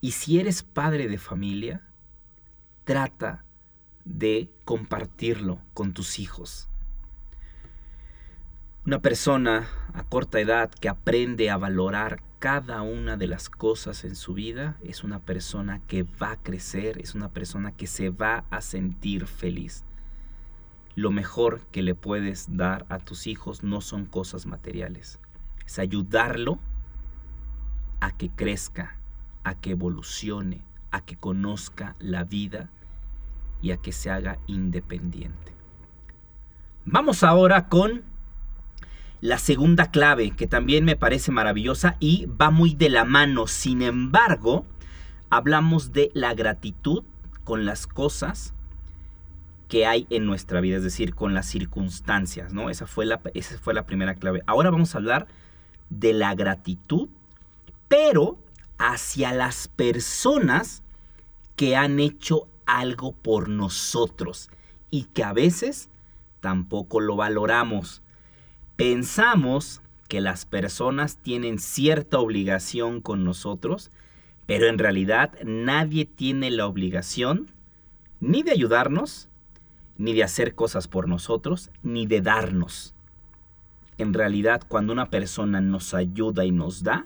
Y 0.00 0.12
si 0.12 0.38
eres 0.38 0.62
padre 0.62 1.08
de 1.08 1.18
familia, 1.18 1.86
trata 2.84 3.44
de 4.04 4.50
compartirlo 4.64 5.60
con 5.74 5.92
tus 5.92 6.18
hijos. 6.18 6.69
Una 8.86 9.00
persona 9.00 9.68
a 9.92 10.04
corta 10.04 10.40
edad 10.40 10.70
que 10.70 10.88
aprende 10.88 11.50
a 11.50 11.58
valorar 11.58 12.22
cada 12.38 12.80
una 12.80 13.18
de 13.18 13.26
las 13.26 13.50
cosas 13.50 14.04
en 14.04 14.16
su 14.16 14.32
vida 14.32 14.78
es 14.82 15.04
una 15.04 15.18
persona 15.18 15.82
que 15.86 16.04
va 16.04 16.32
a 16.32 16.42
crecer, 16.42 16.98
es 16.98 17.14
una 17.14 17.28
persona 17.28 17.72
que 17.72 17.86
se 17.86 18.08
va 18.08 18.46
a 18.48 18.62
sentir 18.62 19.26
feliz. 19.26 19.84
Lo 20.94 21.10
mejor 21.10 21.60
que 21.66 21.82
le 21.82 21.94
puedes 21.94 22.56
dar 22.56 22.86
a 22.88 22.98
tus 22.98 23.26
hijos 23.26 23.62
no 23.62 23.82
son 23.82 24.06
cosas 24.06 24.46
materiales, 24.46 25.20
es 25.66 25.78
ayudarlo 25.78 26.58
a 28.00 28.16
que 28.16 28.30
crezca, 28.30 28.96
a 29.44 29.60
que 29.60 29.72
evolucione, 29.72 30.64
a 30.90 31.04
que 31.04 31.16
conozca 31.16 31.96
la 31.98 32.24
vida 32.24 32.70
y 33.60 33.72
a 33.72 33.76
que 33.76 33.92
se 33.92 34.10
haga 34.10 34.38
independiente. 34.46 35.52
Vamos 36.86 37.22
ahora 37.22 37.68
con 37.68 38.09
la 39.20 39.38
segunda 39.38 39.90
clave, 39.90 40.30
que 40.30 40.46
también 40.46 40.84
me 40.84 40.96
parece 40.96 41.30
maravillosa 41.30 41.96
y 42.00 42.26
va 42.26 42.50
muy 42.50 42.74
de 42.74 42.88
la 42.88 43.04
mano. 43.04 43.46
Sin 43.46 43.82
embargo, 43.82 44.64
hablamos 45.28 45.92
de 45.92 46.10
la 46.14 46.34
gratitud 46.34 47.04
con 47.44 47.66
las 47.66 47.86
cosas 47.86 48.54
que 49.68 49.86
hay 49.86 50.06
en 50.10 50.26
nuestra 50.26 50.60
vida, 50.60 50.78
es 50.78 50.82
decir, 50.82 51.14
con 51.14 51.32
las 51.32 51.46
circunstancias, 51.46 52.52
¿no? 52.52 52.70
Esa 52.70 52.86
fue 52.86 53.06
la, 53.06 53.20
esa 53.34 53.56
fue 53.58 53.72
la 53.72 53.86
primera 53.86 54.14
clave. 54.14 54.42
Ahora 54.46 54.70
vamos 54.70 54.94
a 54.94 54.98
hablar 54.98 55.28
de 55.90 56.12
la 56.12 56.34
gratitud, 56.34 57.08
pero 57.88 58.38
hacia 58.78 59.32
las 59.32 59.68
personas 59.68 60.82
que 61.54 61.76
han 61.76 62.00
hecho 62.00 62.48
algo 62.66 63.12
por 63.12 63.48
nosotros 63.48 64.50
y 64.90 65.04
que 65.04 65.22
a 65.22 65.32
veces 65.32 65.88
tampoco 66.40 67.00
lo 67.00 67.16
valoramos. 67.16 68.02
Pensamos 68.80 69.82
que 70.08 70.22
las 70.22 70.46
personas 70.46 71.18
tienen 71.18 71.58
cierta 71.58 72.18
obligación 72.18 73.02
con 73.02 73.24
nosotros, 73.24 73.90
pero 74.46 74.68
en 74.68 74.78
realidad 74.78 75.34
nadie 75.44 76.06
tiene 76.06 76.50
la 76.50 76.66
obligación 76.66 77.50
ni 78.20 78.42
de 78.42 78.52
ayudarnos, 78.52 79.28
ni 79.98 80.14
de 80.14 80.24
hacer 80.24 80.54
cosas 80.54 80.88
por 80.88 81.08
nosotros, 81.08 81.70
ni 81.82 82.06
de 82.06 82.22
darnos. 82.22 82.94
En 83.98 84.14
realidad, 84.14 84.62
cuando 84.66 84.94
una 84.94 85.10
persona 85.10 85.60
nos 85.60 85.92
ayuda 85.92 86.46
y 86.46 86.50
nos 86.50 86.82
da, 86.82 87.04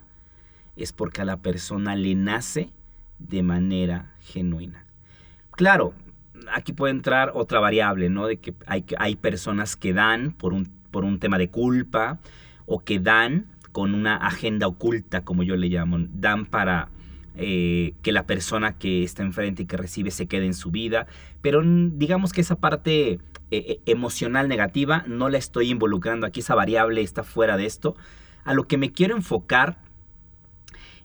es 0.76 0.92
porque 0.92 1.22
a 1.22 1.24
la 1.24 1.38
persona 1.38 1.96
le 1.96 2.14
nace 2.14 2.70
de 3.18 3.42
manera 3.42 4.14
genuina. 4.20 4.86
Claro, 5.50 5.92
aquí 6.52 6.72
puede 6.72 6.92
entrar 6.92 7.32
otra 7.34 7.58
variable, 7.58 8.10
¿no? 8.10 8.28
De 8.28 8.36
que 8.36 8.54
hay, 8.68 9.16
personas 9.16 9.74
que 9.74 9.92
dan 9.92 10.30
por 10.30 10.52
un 10.52 10.66
por 10.94 11.04
un 11.04 11.18
tema 11.18 11.38
de 11.38 11.50
culpa 11.50 12.20
o 12.66 12.78
que 12.78 13.00
dan 13.00 13.46
con 13.72 13.96
una 13.96 14.14
agenda 14.14 14.68
oculta, 14.68 15.24
como 15.24 15.42
yo 15.42 15.56
le 15.56 15.66
llamo, 15.66 15.98
dan 16.12 16.46
para 16.46 16.88
eh, 17.34 17.94
que 18.02 18.12
la 18.12 18.26
persona 18.26 18.78
que 18.78 19.02
está 19.02 19.24
enfrente 19.24 19.64
y 19.64 19.66
que 19.66 19.76
recibe 19.76 20.12
se 20.12 20.28
quede 20.28 20.46
en 20.46 20.54
su 20.54 20.70
vida, 20.70 21.08
pero 21.42 21.62
digamos 21.64 22.32
que 22.32 22.42
esa 22.42 22.54
parte 22.54 23.10
eh, 23.10 23.18
eh, 23.50 23.80
emocional 23.86 24.48
negativa 24.48 25.02
no 25.08 25.28
la 25.28 25.38
estoy 25.38 25.68
involucrando 25.68 26.28
aquí, 26.28 26.38
esa 26.38 26.54
variable 26.54 27.00
está 27.00 27.24
fuera 27.24 27.56
de 27.56 27.66
esto. 27.66 27.96
A 28.44 28.54
lo 28.54 28.68
que 28.68 28.78
me 28.78 28.92
quiero 28.92 29.16
enfocar 29.16 29.80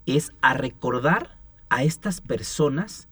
es 0.05 0.33
a 0.41 0.53
recordar 0.53 1.35
a 1.69 1.83
estas 1.83 2.21
personas 2.21 3.09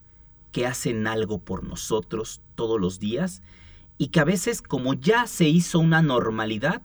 que 0.51 0.67
hacen 0.67 1.07
algo 1.07 1.39
por 1.39 1.63
nosotros 1.63 2.39
todos 2.53 2.79
los 2.79 2.99
días 2.99 3.41
y 3.97 4.07
que 4.07 4.19
a 4.19 4.25
veces 4.25 4.61
como 4.61 4.93
ya 4.93 5.27
se 5.27 5.47
hizo 5.47 5.79
una 5.79 6.01
normalidad, 6.01 6.81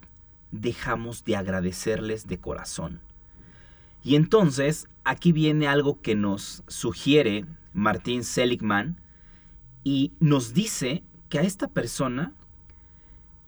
dejamos 0.51 1.25
de 1.25 1.37
agradecerles 1.37 2.27
de 2.27 2.39
corazón. 2.39 3.01
Y 4.03 4.17
entonces 4.17 4.89
aquí 5.05 5.33
viene 5.33 5.69
algo 5.69 6.01
que 6.01 6.15
nos 6.15 6.63
sugiere 6.69 7.45
Martín 7.73 8.25
Seligman 8.25 9.01
y 9.85 10.13
nos 10.21 10.55
dice 10.55 11.03
que 11.29 11.39
a 11.39 11.43
esta 11.43 11.69
persona 11.69 12.35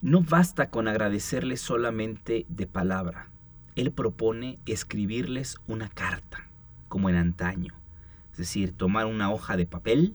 no 0.01 0.21
basta 0.21 0.71
con 0.71 0.89
agradecerles 0.89 1.61
solamente 1.61 2.47
de 2.49 2.67
palabra. 2.67 3.29
Él 3.75 3.91
propone 3.91 4.59
escribirles 4.67 5.57
una 5.67 5.89
carta, 5.89 6.49
como 6.89 7.09
en 7.09 7.17
antaño. 7.17 7.75
Es 8.33 8.39
decir, 8.39 8.73
tomar 8.73 9.07
una 9.07 9.33
hoja 9.33 9.57
de 9.57 9.67
papel, 9.67 10.15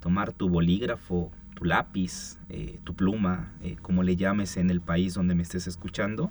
tomar 0.00 0.32
tu 0.32 0.48
bolígrafo 0.48 1.30
tu 1.56 1.64
lápiz, 1.64 2.38
eh, 2.50 2.78
tu 2.84 2.94
pluma, 2.94 3.54
eh, 3.62 3.76
como 3.80 4.02
le 4.02 4.14
llames 4.14 4.58
en 4.58 4.68
el 4.68 4.82
país 4.82 5.14
donde 5.14 5.34
me 5.34 5.42
estés 5.42 5.66
escuchando, 5.66 6.30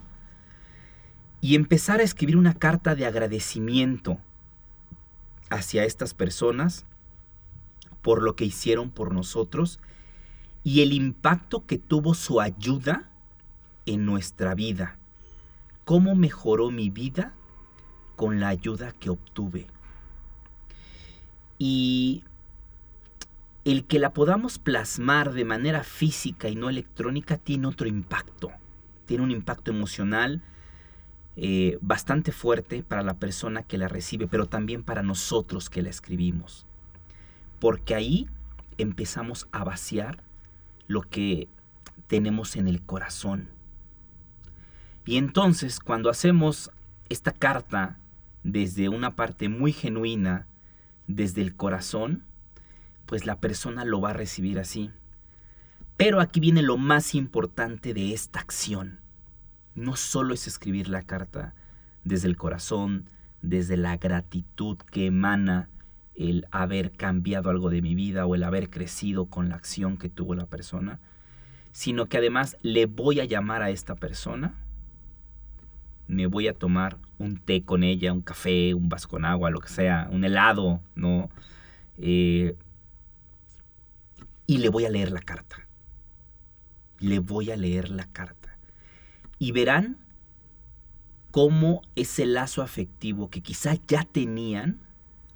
y 1.41 1.55
empezar 1.55 1.99
a 1.99 2.03
escribir 2.03 2.37
una 2.37 2.53
carta 2.53 2.93
de 2.93 3.07
agradecimiento 3.07 4.19
hacia 5.49 5.83
estas 5.83 6.13
personas 6.13 6.85
por 8.03 8.21
lo 8.21 8.35
que 8.35 8.45
hicieron 8.45 8.91
por 8.91 9.13
nosotros 9.13 9.79
y 10.63 10.81
el 10.81 10.93
impacto 10.93 11.65
que 11.65 11.79
tuvo 11.79 12.13
su 12.13 12.39
ayuda 12.39 13.09
en 13.87 14.05
nuestra 14.05 14.53
vida. 14.53 14.97
¿Cómo 15.85 16.13
mejoró 16.13 16.69
mi 16.69 16.91
vida 16.91 17.33
con 18.15 18.39
la 18.39 18.49
ayuda 18.49 18.91
que 18.91 19.09
obtuve? 19.09 19.65
Y 21.57 22.23
el 23.65 23.85
que 23.85 23.97
la 23.97 24.13
podamos 24.13 24.59
plasmar 24.59 25.33
de 25.33 25.43
manera 25.43 25.83
física 25.83 26.49
y 26.49 26.55
no 26.55 26.69
electrónica 26.69 27.37
tiene 27.37 27.65
otro 27.65 27.87
impacto. 27.87 28.51
Tiene 29.05 29.23
un 29.23 29.31
impacto 29.31 29.71
emocional 29.71 30.43
eh, 31.35 31.79
bastante 31.81 32.31
fuerte 32.31 32.83
para 32.83 33.01
la 33.01 33.15
persona 33.15 33.63
que 33.63 33.79
la 33.79 33.87
recibe, 33.87 34.27
pero 34.27 34.45
también 34.45 34.83
para 34.83 35.01
nosotros 35.01 35.71
que 35.71 35.81
la 35.81 35.89
escribimos. 35.89 36.67
Porque 37.59 37.95
ahí 37.95 38.29
empezamos 38.77 39.47
a 39.51 39.63
vaciar 39.63 40.23
lo 40.87 41.01
que 41.01 41.49
tenemos 42.05 42.55
en 42.57 42.67
el 42.67 42.83
corazón. 42.83 43.49
Y 45.05 45.17
entonces 45.17 45.79
cuando 45.79 46.11
hacemos 46.11 46.69
esta 47.09 47.31
carta 47.31 47.99
desde 48.43 48.89
una 48.89 49.15
parte 49.15 49.49
muy 49.49 49.73
genuina, 49.73 50.47
desde 51.07 51.41
el 51.41 51.55
corazón, 51.55 52.23
pues 53.05 53.25
la 53.25 53.39
persona 53.39 53.85
lo 53.85 54.01
va 54.01 54.11
a 54.11 54.13
recibir 54.13 54.59
así. 54.59 54.91
Pero 55.97 56.19
aquí 56.19 56.39
viene 56.39 56.61
lo 56.61 56.77
más 56.77 57.15
importante 57.15 57.93
de 57.93 58.13
esta 58.13 58.39
acción. 58.39 58.99
no 59.75 59.97
solo 59.97 60.33
es 60.33 60.47
escribir 60.47 60.87
la 60.87 61.01
carta 61.01 61.53
desde 62.05 62.29
el 62.29 62.37
corazón, 62.37 63.09
desde 63.41 63.75
la 63.75 63.97
gratitud 63.97 64.77
que 64.77 65.07
emana 65.07 65.69
el 66.15 66.47
haber 66.49 66.91
cambiado 66.91 67.49
algo 67.49 67.69
de 67.69 67.81
mi 67.81 67.93
vida 67.93 68.25
o 68.25 68.35
el 68.35 68.43
haber 68.43 68.69
crecido 68.69 69.25
con 69.25 69.49
la 69.49 69.55
acción 69.55 69.97
que 69.97 70.07
tuvo 70.07 70.33
la 70.33 70.45
persona, 70.45 70.99
sino 71.73 72.05
que 72.05 72.17
además 72.17 72.57
le 72.61 72.85
voy 72.85 73.19
a 73.19 73.25
llamar 73.25 73.61
a 73.61 73.69
esta 73.69 73.95
persona, 73.95 74.55
me 76.07 76.27
voy 76.27 76.47
a 76.47 76.53
tomar 76.53 76.97
un 77.17 77.37
té 77.37 77.63
con 77.63 77.83
ella, 77.83 78.13
un 78.13 78.21
café, 78.21 78.73
un 78.73 78.87
vaso 78.87 79.09
con 79.09 79.25
agua, 79.25 79.49
lo 79.49 79.59
que 79.59 79.69
sea, 79.69 80.07
un 80.11 80.23
helado, 80.23 80.79
¿no? 80.95 81.29
Eh, 81.97 82.55
y 84.47 84.57
le 84.57 84.69
voy 84.69 84.85
a 84.85 84.89
leer 84.89 85.11
la 85.11 85.21
carta. 85.21 85.67
Le 86.99 87.19
voy 87.19 87.51
a 87.51 87.57
leer 87.57 87.89
la 87.89 88.05
carta. 88.05 88.57
Y 89.39 89.51
verán 89.51 89.97
cómo 91.31 91.81
ese 91.95 92.25
lazo 92.25 92.61
afectivo 92.61 93.29
que 93.29 93.41
quizás 93.41 93.79
ya 93.87 94.03
tenían 94.03 94.79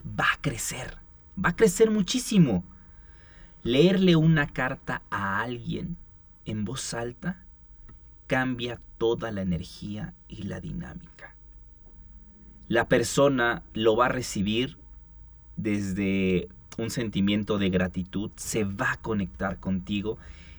va 0.03 0.25
a 0.33 0.41
crecer. 0.41 0.97
Va 1.43 1.49
a 1.49 1.55
crecer 1.55 1.91
muchísimo. 1.91 2.63
Leerle 3.63 4.15
una 4.15 4.47
carta 4.47 5.01
a 5.09 5.41
alguien 5.41 5.97
en 6.45 6.65
voz 6.65 6.93
alta 6.93 7.43
cambia 8.27 8.79
toda 8.97 9.31
la 9.31 9.41
energía 9.41 10.13
y 10.27 10.43
la 10.43 10.61
dinámica. 10.61 11.35
La 12.67 12.87
persona 12.87 13.63
lo 13.73 13.95
va 13.95 14.05
a 14.05 14.09
recibir 14.09 14.77
desde 15.57 16.47
un 16.83 16.89
sentimiento 16.89 17.57
de 17.57 17.69
gratitud, 17.69 18.31
se 18.35 18.63
va 18.63 18.93
a 18.93 18.97
conectar 18.97 19.59
contigo. 19.59 20.17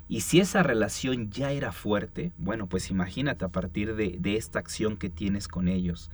Y 0.09 0.23
si 0.23 0.41
esa 0.41 0.63
relación 0.63 1.31
ya 1.31 1.53
era 1.53 1.73
fuerte, 1.73 2.33
bueno, 2.39 2.67
pues 2.67 2.91
imagínate 2.91 3.45
a 3.45 3.49
partir 3.49 3.95
de, 3.95 4.19
esta 4.37 4.59
acción 4.59 4.97
que 4.97 5.09
tienes 5.09 5.49
con 5.49 5.69
ellos. 5.69 6.11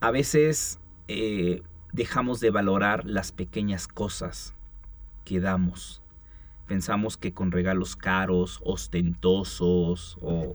A 0.00 0.10
veces 0.10 0.78
eh, 1.08 1.62
dejamos 1.92 2.40
de 2.40 2.50
valorar 2.50 3.04
las 3.04 3.32
pequeñas 3.32 3.86
cosas 3.86 4.54
que 5.24 5.40
damos. 5.40 6.00
Pensamos 6.66 7.16
que 7.16 7.32
con 7.32 7.52
regalos 7.52 7.96
caros, 7.96 8.60
ostentosos 8.64 10.16
o, 10.20 10.54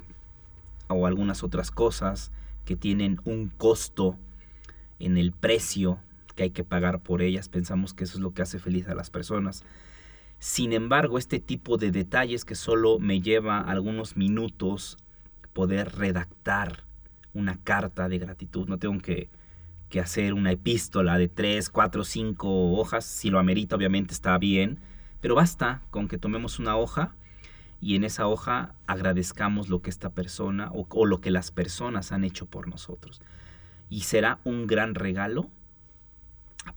o 0.87 1.07
algunas 1.07 1.43
otras 1.43 1.71
cosas 1.71 2.31
que 2.65 2.75
tienen 2.75 3.19
un 3.25 3.49
costo 3.49 4.17
en 4.99 5.17
el 5.17 5.31
precio 5.31 5.99
que 6.35 6.43
hay 6.43 6.49
que 6.51 6.63
pagar 6.63 7.01
por 7.01 7.21
ellas, 7.21 7.49
pensamos 7.49 7.93
que 7.93 8.03
eso 8.03 8.17
es 8.17 8.21
lo 8.21 8.33
que 8.33 8.41
hace 8.41 8.59
feliz 8.59 8.87
a 8.87 8.95
las 8.95 9.09
personas. 9.09 9.63
Sin 10.39 10.73
embargo, 10.73 11.17
este 11.17 11.39
tipo 11.39 11.77
de 11.77 11.91
detalles 11.91 12.43
que 12.45 12.55
solo 12.55 12.99
me 12.99 13.21
lleva 13.21 13.59
algunos 13.59 14.17
minutos 14.17 14.97
poder 15.53 15.95
redactar 15.95 16.83
una 17.33 17.57
carta 17.63 18.09
de 18.09 18.19
gratitud, 18.19 18.67
no 18.67 18.77
tengo 18.77 18.99
que, 18.99 19.29
que 19.89 19.99
hacer 19.99 20.33
una 20.33 20.51
epístola 20.51 21.17
de 21.17 21.27
tres, 21.27 21.69
cuatro, 21.69 22.03
cinco 22.03 22.73
hojas, 22.73 23.05
si 23.05 23.29
lo 23.29 23.39
amerita 23.39 23.75
obviamente 23.75 24.13
está 24.13 24.37
bien, 24.37 24.79
pero 25.21 25.35
basta 25.35 25.81
con 25.89 26.07
que 26.07 26.17
tomemos 26.17 26.59
una 26.59 26.75
hoja 26.75 27.15
y 27.79 27.95
en 27.95 28.03
esa 28.03 28.27
hoja 28.27 28.75
agradezcamos 28.87 29.69
lo 29.69 29.81
que 29.81 29.89
esta 29.89 30.09
persona 30.09 30.71
o 30.71 31.05
lo 31.05 31.21
que 31.21 31.31
las 31.31 31.51
personas 31.51 32.11
han 32.11 32.23
hecho 32.23 32.45
por 32.45 32.67
nosotros. 32.67 33.21
Y 33.89 34.01
será 34.01 34.39
un 34.43 34.67
gran 34.67 34.95
regalo 34.95 35.51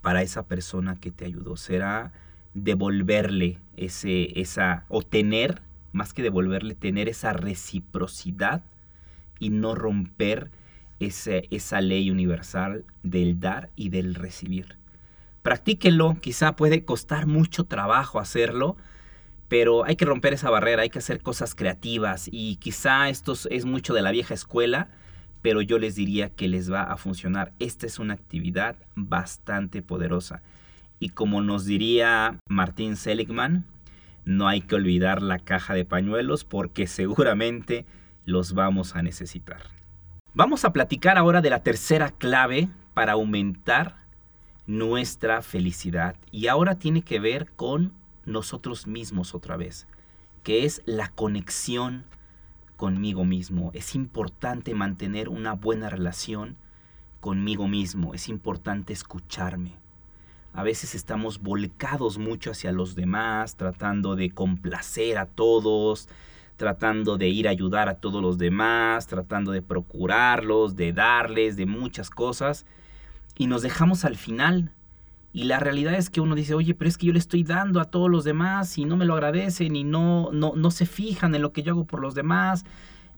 para 0.00 0.22
esa 0.22 0.46
persona 0.46 0.96
que 0.96 1.10
te 1.10 1.24
ayudó. 1.24 1.56
Será 1.56 2.12
devolverle 2.54 3.58
ese, 3.76 4.40
esa, 4.40 4.84
o 4.88 5.02
tener, 5.02 5.62
más 5.92 6.12
que 6.12 6.22
devolverle, 6.22 6.74
tener 6.74 7.08
esa 7.08 7.32
reciprocidad 7.32 8.64
y 9.38 9.50
no 9.50 9.74
romper 9.74 10.50
ese, 11.00 11.48
esa 11.50 11.80
ley 11.80 12.10
universal 12.10 12.84
del 13.02 13.40
dar 13.40 13.70
y 13.76 13.90
del 13.90 14.14
recibir. 14.14 14.78
Practíquenlo, 15.42 16.16
quizá 16.20 16.56
puede 16.56 16.84
costar 16.84 17.26
mucho 17.26 17.64
trabajo 17.64 18.18
hacerlo, 18.18 18.76
pero 19.48 19.84
hay 19.84 19.96
que 19.96 20.04
romper 20.04 20.32
esa 20.32 20.50
barrera, 20.50 20.82
hay 20.82 20.90
que 20.90 20.98
hacer 20.98 21.22
cosas 21.22 21.54
creativas 21.54 22.28
y 22.32 22.56
quizá 22.56 23.08
esto 23.08 23.34
es 23.50 23.64
mucho 23.64 23.94
de 23.94 24.02
la 24.02 24.10
vieja 24.10 24.34
escuela, 24.34 24.88
pero 25.46 25.62
yo 25.62 25.78
les 25.78 25.94
diría 25.94 26.30
que 26.30 26.48
les 26.48 26.72
va 26.72 26.82
a 26.82 26.96
funcionar. 26.96 27.52
Esta 27.60 27.86
es 27.86 28.00
una 28.00 28.14
actividad 28.14 28.74
bastante 28.96 29.80
poderosa. 29.80 30.42
Y 30.98 31.10
como 31.10 31.40
nos 31.40 31.66
diría 31.66 32.40
Martín 32.48 32.96
Seligman, 32.96 33.64
no 34.24 34.48
hay 34.48 34.60
que 34.60 34.74
olvidar 34.74 35.22
la 35.22 35.38
caja 35.38 35.74
de 35.74 35.84
pañuelos 35.84 36.42
porque 36.42 36.88
seguramente 36.88 37.86
los 38.24 38.54
vamos 38.54 38.96
a 38.96 39.02
necesitar. 39.02 39.60
Vamos 40.34 40.64
a 40.64 40.72
platicar 40.72 41.16
ahora 41.16 41.40
de 41.40 41.50
la 41.50 41.62
tercera 41.62 42.10
clave 42.10 42.68
para 42.92 43.12
aumentar 43.12 43.98
nuestra 44.66 45.42
felicidad. 45.42 46.16
Y 46.32 46.48
ahora 46.48 46.74
tiene 46.74 47.02
que 47.02 47.20
ver 47.20 47.52
con 47.54 47.92
nosotros 48.24 48.88
mismos 48.88 49.32
otra 49.32 49.56
vez, 49.56 49.86
que 50.42 50.64
es 50.64 50.82
la 50.86 51.06
conexión 51.10 52.04
conmigo 52.76 53.24
mismo. 53.24 53.70
Es 53.74 53.94
importante 53.94 54.74
mantener 54.74 55.28
una 55.28 55.54
buena 55.54 55.88
relación 55.88 56.56
conmigo 57.20 57.66
mismo. 57.68 58.14
Es 58.14 58.28
importante 58.28 58.92
escucharme. 58.92 59.72
A 60.52 60.62
veces 60.62 60.94
estamos 60.94 61.40
volcados 61.40 62.18
mucho 62.18 62.52
hacia 62.52 62.72
los 62.72 62.94
demás, 62.94 63.56
tratando 63.56 64.16
de 64.16 64.30
complacer 64.30 65.18
a 65.18 65.26
todos, 65.26 66.08
tratando 66.56 67.18
de 67.18 67.28
ir 67.28 67.46
a 67.46 67.50
ayudar 67.50 67.88
a 67.88 67.96
todos 67.96 68.22
los 68.22 68.38
demás, 68.38 69.06
tratando 69.06 69.52
de 69.52 69.60
procurarlos, 69.60 70.74
de 70.76 70.92
darles, 70.92 71.56
de 71.56 71.66
muchas 71.66 72.08
cosas. 72.08 72.64
Y 73.36 73.48
nos 73.48 73.60
dejamos 73.60 74.04
al 74.06 74.16
final 74.16 74.72
y 75.36 75.44
la 75.44 75.60
realidad 75.60 75.92
es 75.96 76.08
que 76.08 76.22
uno 76.22 76.34
dice, 76.34 76.54
oye, 76.54 76.72
pero 76.72 76.88
es 76.88 76.96
que 76.96 77.08
yo 77.08 77.12
le 77.12 77.18
estoy 77.18 77.42
dando 77.42 77.78
a 77.78 77.90
todos 77.90 78.08
los 78.10 78.24
demás 78.24 78.78
y 78.78 78.86
no 78.86 78.96
me 78.96 79.04
lo 79.04 79.12
agradecen 79.12 79.76
y 79.76 79.84
no, 79.84 80.30
no, 80.32 80.54
no 80.56 80.70
se 80.70 80.86
fijan 80.86 81.34
en 81.34 81.42
lo 81.42 81.52
que 81.52 81.62
yo 81.62 81.72
hago 81.72 81.84
por 81.84 82.00
los 82.00 82.14
demás. 82.14 82.64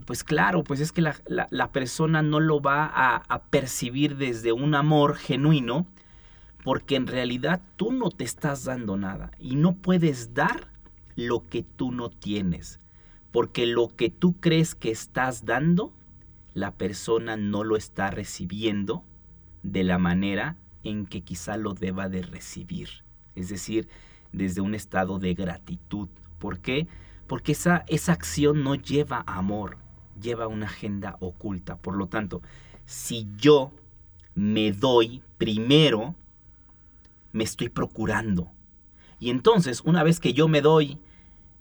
Pues 0.04 0.24
claro, 0.24 0.64
pues 0.64 0.81
es 0.81 0.90
que 0.90 1.00
la, 1.00 1.70
persona 1.70 2.20
no 2.22 2.40
lo 2.40 2.61
va 2.61 2.87
a 2.87 3.42
percibir 3.50 4.16
desde 4.16 4.50
un 4.50 4.74
amor 4.74 5.14
genuino, 5.14 5.87
porque 6.64 6.96
en 6.96 7.07
realidad 7.07 7.62
tú 7.76 7.92
no 7.92 8.11
te 8.11 8.24
estás 8.24 8.64
dando 8.64 8.96
nada 8.96 9.31
y 9.38 9.54
no 9.54 9.76
puedes 9.76 10.35
dar 10.35 10.72
lo 11.14 11.46
que 11.46 11.62
tú 11.62 11.92
no 11.92 12.11
tienes, 12.11 12.81
porque 13.31 13.64
lo 13.64 13.94
que 13.94 14.11
tú 14.11 14.40
crees 14.40 14.74
que 14.74 14.90
estás 14.90 15.44
dando, 15.44 15.94
la 16.52 16.72
persona 16.72 17.37
no 17.37 17.62
lo 17.62 17.76
está 17.76 18.11
recibiendo 18.11 19.04
de 19.62 19.85
la 19.85 19.98
manera 19.98 20.57
en 20.88 21.07
que 21.07 21.22
quizá 21.22 21.57
lo 21.57 21.74
deba 21.74 22.09
de 22.09 22.22
recibir. 22.22 22.88
Es 23.35 23.48
decir, 23.48 23.88
desde 24.33 24.61
un 24.61 24.74
estado 24.74 25.18
de 25.18 25.35
gratitud. 25.35 26.09
¿Por 26.38 26.61
qué? 26.61 26.88
Porque 27.27 27.53
esa, 27.53 27.85
esa 27.88 28.12
acción 28.12 28.64
no 28.64 28.74
lleva 28.74 29.24
amor, 29.27 29.79
lleva 30.20 30.46
una 30.46 30.66
agenda 30.66 31.16
oculta. 31.20 31.77
Por 31.77 31.96
lo 31.96 32.07
tanto, 32.07 32.42
si 32.87 33.29
yo 33.37 33.72
me 34.35 34.72
doy 34.72 35.22
primero, 35.37 36.14
me 37.33 37.44
estoy 37.44 37.68
procurando. 37.68 38.51
Y 39.20 39.31
entonces, 39.31 39.83
una 39.85 40.03
vez 40.03 40.20
que 40.20 40.33
yo 40.33 40.48
me 40.48 40.61
doy 40.61 40.98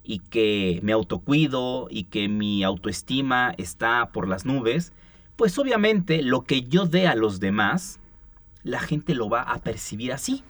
y 0.04 0.20
que 0.20 0.80
me 0.84 0.94
autocuido 0.94 1.88
y 1.90 2.06
que 2.06 2.30
mi 2.30 2.64
autoestima 2.64 3.54
está 3.58 4.12
por 4.12 4.28
las 4.28 4.46
nubes, 4.46 4.94
pues 5.36 5.58
obviamente 5.60 6.22
lo 6.22 6.44
que 6.44 6.64
yo 6.64 6.86
dé 6.86 7.08
a 7.08 7.16
los 7.16 7.40
demás 7.40 8.00
la 8.68 8.80
gente 8.80 9.16
lo 9.16 9.30
va 9.30 9.42
a 9.42 9.60
percibir 9.60 10.12
así, 10.12 10.44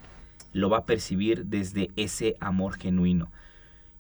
lo 0.52 0.70
va 0.70 0.80
a 0.80 0.86
percibir 0.86 1.46
desde 1.46 1.92
ese 1.96 2.36
amor 2.40 2.78
genuino. 2.78 3.32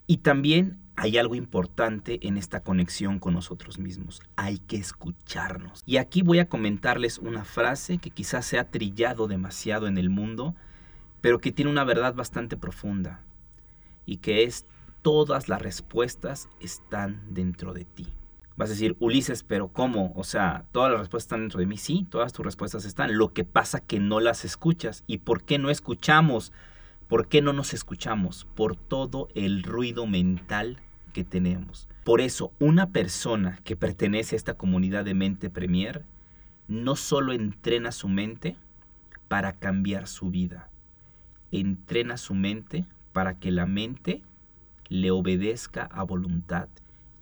Y 0.07 0.17
también 0.17 0.79
hay 0.95 1.19
algo 1.19 1.35
importante 1.35 2.25
en 2.27 2.37
esta 2.37 2.63
conexión 2.63 3.19
con 3.19 3.35
nosotros 3.35 3.77
mismos. 3.77 4.23
Hay 4.35 4.57
que 4.57 4.77
escucharnos. 4.77 5.83
Y 5.85 5.97
aquí 5.97 6.23
voy 6.23 6.39
a 6.39 6.49
comentarles 6.49 7.19
una 7.19 7.45
frase 7.45 7.99
que 7.99 8.09
quizás 8.09 8.45
se 8.45 8.57
ha 8.57 8.71
trillado 8.71 9.27
demasiado 9.27 9.85
en 9.87 9.99
el 9.99 10.09
mundo, 10.09 10.55
pero 11.21 11.39
que 11.39 11.51
tiene 11.51 11.69
una 11.69 11.83
verdad 11.83 12.15
bastante 12.15 12.57
profunda. 12.57 13.21
Y 14.07 14.17
que 14.17 14.43
es, 14.43 14.65
todas 15.03 15.49
las 15.49 15.61
respuestas 15.61 16.49
están 16.59 17.21
dentro 17.29 17.73
de 17.73 17.85
ti. 17.85 18.07
Vas 18.57 18.69
a 18.69 18.73
decir, 18.73 18.97
Ulises, 18.99 19.43
pero 19.43 19.67
¿cómo? 19.67 20.11
O 20.15 20.23
sea, 20.23 20.65
todas 20.71 20.91
las 20.91 20.99
respuestas 20.99 21.27
están 21.27 21.41
dentro 21.41 21.59
de 21.59 21.67
mí. 21.67 21.77
Sí, 21.77 22.07
todas 22.09 22.33
tus 22.33 22.43
respuestas 22.43 22.85
están. 22.85 23.15
Lo 23.15 23.31
que 23.31 23.43
pasa 23.43 23.79
que 23.79 23.99
no 23.99 24.19
las 24.19 24.45
escuchas. 24.45 25.03
¿Y 25.05 25.19
por 25.19 25.43
qué 25.43 25.59
no 25.59 25.69
escuchamos? 25.69 26.51
¿Por 27.07 27.27
qué 27.27 27.43
no 27.43 27.53
nos 27.53 27.75
escuchamos? 27.75 28.45
Por 28.55 28.75
todo 28.75 29.29
el 29.35 29.61
ruido 29.61 30.07
mental 30.07 30.81
que 31.13 31.23
tenemos. 31.23 31.87
Por 32.03 32.19
eso, 32.19 32.51
una 32.59 32.89
persona 32.89 33.59
que 33.63 33.75
pertenece 33.75 34.35
a 34.35 34.37
esta 34.37 34.55
comunidad 34.55 35.05
de 35.05 35.13
mente 35.13 35.51
premier 35.51 36.03
no 36.67 36.95
solo 36.95 37.33
entrena 37.33 37.91
su 37.91 38.09
mente 38.09 38.57
para 39.27 39.53
cambiar 39.53 40.07
su 40.07 40.29
vida, 40.29 40.69
entrena 41.51 42.17
su 42.17 42.33
mente 42.33 42.85
para 43.13 43.39
que 43.39 43.51
la 43.51 43.65
mente 43.65 44.23
le 44.89 45.11
obedezca 45.11 45.83
a 45.83 46.03
voluntad. 46.03 46.69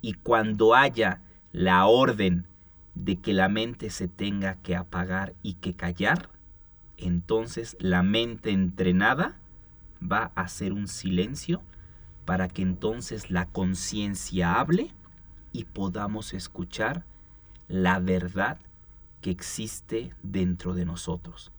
Y 0.06 0.14
cuando 0.14 0.76
haya 0.76 1.24
la 1.52 1.88
orden 1.88 2.46
de 2.94 3.16
que 3.16 3.34
la 3.34 3.50
mente 3.50 3.90
se 3.90 4.08
tenga 4.08 4.54
que 4.62 4.76
apagar 4.76 5.34
y 5.42 5.56
que 5.56 5.74
callar, 5.74 6.30
entonces 6.96 7.76
la 7.80 8.04
mente 8.04 8.52
entrenada 8.52 9.40
va 10.00 10.32
a 10.36 10.42
hacer 10.42 10.74
un 10.74 10.88
silencio 10.88 11.64
para 12.24 12.48
que 12.48 12.62
entonces 12.62 13.32
la 13.32 13.48
conciencia 13.48 14.60
hable 14.60 14.94
y 15.52 15.64
podamos 15.64 16.36
escuchar 16.36 17.04
la 17.68 17.98
verdad 17.98 18.60
que 19.22 19.32
existe 19.32 20.14
dentro 20.22 20.76
de 20.76 20.86
nosotros. 20.86 21.52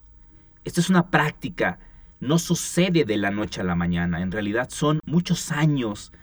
Esto 0.63 0.79
es 0.79 0.89
una 0.89 1.11
práctica, 1.11 1.79
no 2.21 2.39
sucede 2.39 3.03
de 3.03 3.17
la 3.17 3.29
noche 3.29 3.59
a 3.59 3.65
la 3.65 3.75
mañana, 3.75 4.21
en 4.21 4.31
realidad 4.31 4.69
son 4.69 5.01
muchos 5.03 5.51
años 5.51 6.13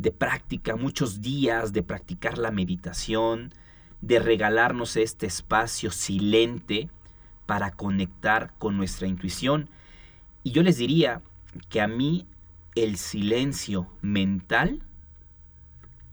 de 0.00 0.12
práctica, 0.12 0.76
muchos 0.76 1.20
días 1.20 1.74
de 1.74 1.82
practicar 1.82 2.38
la 2.38 2.50
meditación, 2.50 3.52
de 4.00 4.18
regalarnos 4.18 4.96
este 4.96 5.26
espacio 5.26 5.90
silente 5.90 6.88
para 7.44 7.70
conectar 7.70 8.54
con 8.56 8.78
nuestra 8.78 9.08
intuición. 9.08 9.68
Y 10.42 10.52
yo 10.52 10.62
les 10.62 10.78
diría 10.78 11.20
que 11.68 11.82
a 11.82 11.86
mí 11.86 12.26
el 12.74 12.96
silencio 12.96 13.88
mental 14.00 14.82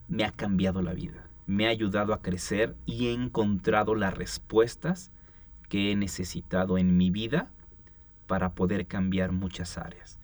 me 0.10 0.26
ha 0.26 0.32
cambiado 0.32 0.82
la 0.82 0.94
vida, 0.94 1.30
me 1.46 1.68
ha 1.68 1.70
ayudado 1.70 2.14
a 2.14 2.22
crecer 2.22 2.76
y 2.86 3.08
he 3.08 3.14
encontrado 3.14 3.96
las 3.96 4.14
respuestas 4.14 5.12
que 5.70 5.92
he 5.92 5.96
necesitado 5.96 6.78
en 6.78 6.98
mi 6.98 7.10
vida 7.10 7.52
para 8.26 8.54
poder 8.54 8.86
cambiar 8.86 9.32
muchas 9.32 9.78
áreas. 9.78 10.20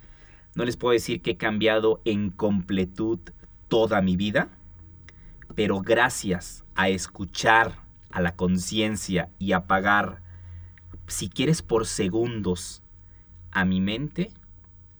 No 0.54 0.66
les 0.66 0.76
puedo 0.76 0.92
decir 0.92 1.22
que 1.22 1.32
he 1.32 1.38
cambiado 1.38 2.02
en 2.04 2.30
completud 2.30 3.20
toda 3.74 4.04
mi 4.04 4.16
vida, 4.16 4.50
pero 5.56 5.82
gracias 5.82 6.64
a 6.76 6.90
escuchar 6.90 7.80
a 8.12 8.22
la 8.22 8.36
conciencia 8.36 9.32
y 9.40 9.54
apagar, 9.54 10.22
si 11.08 11.28
quieres 11.28 11.64
por 11.64 11.88
segundos, 11.88 12.84
a 13.50 13.66
mi 13.66 13.82
mente, 13.82 14.30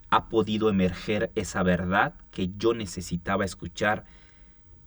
ha 0.10 0.28
podido 0.28 0.70
emerger 0.70 1.32
esa 1.36 1.62
verdad 1.62 2.16
que 2.32 2.50
yo 2.58 2.74
necesitaba 2.74 3.46
escuchar 3.46 4.06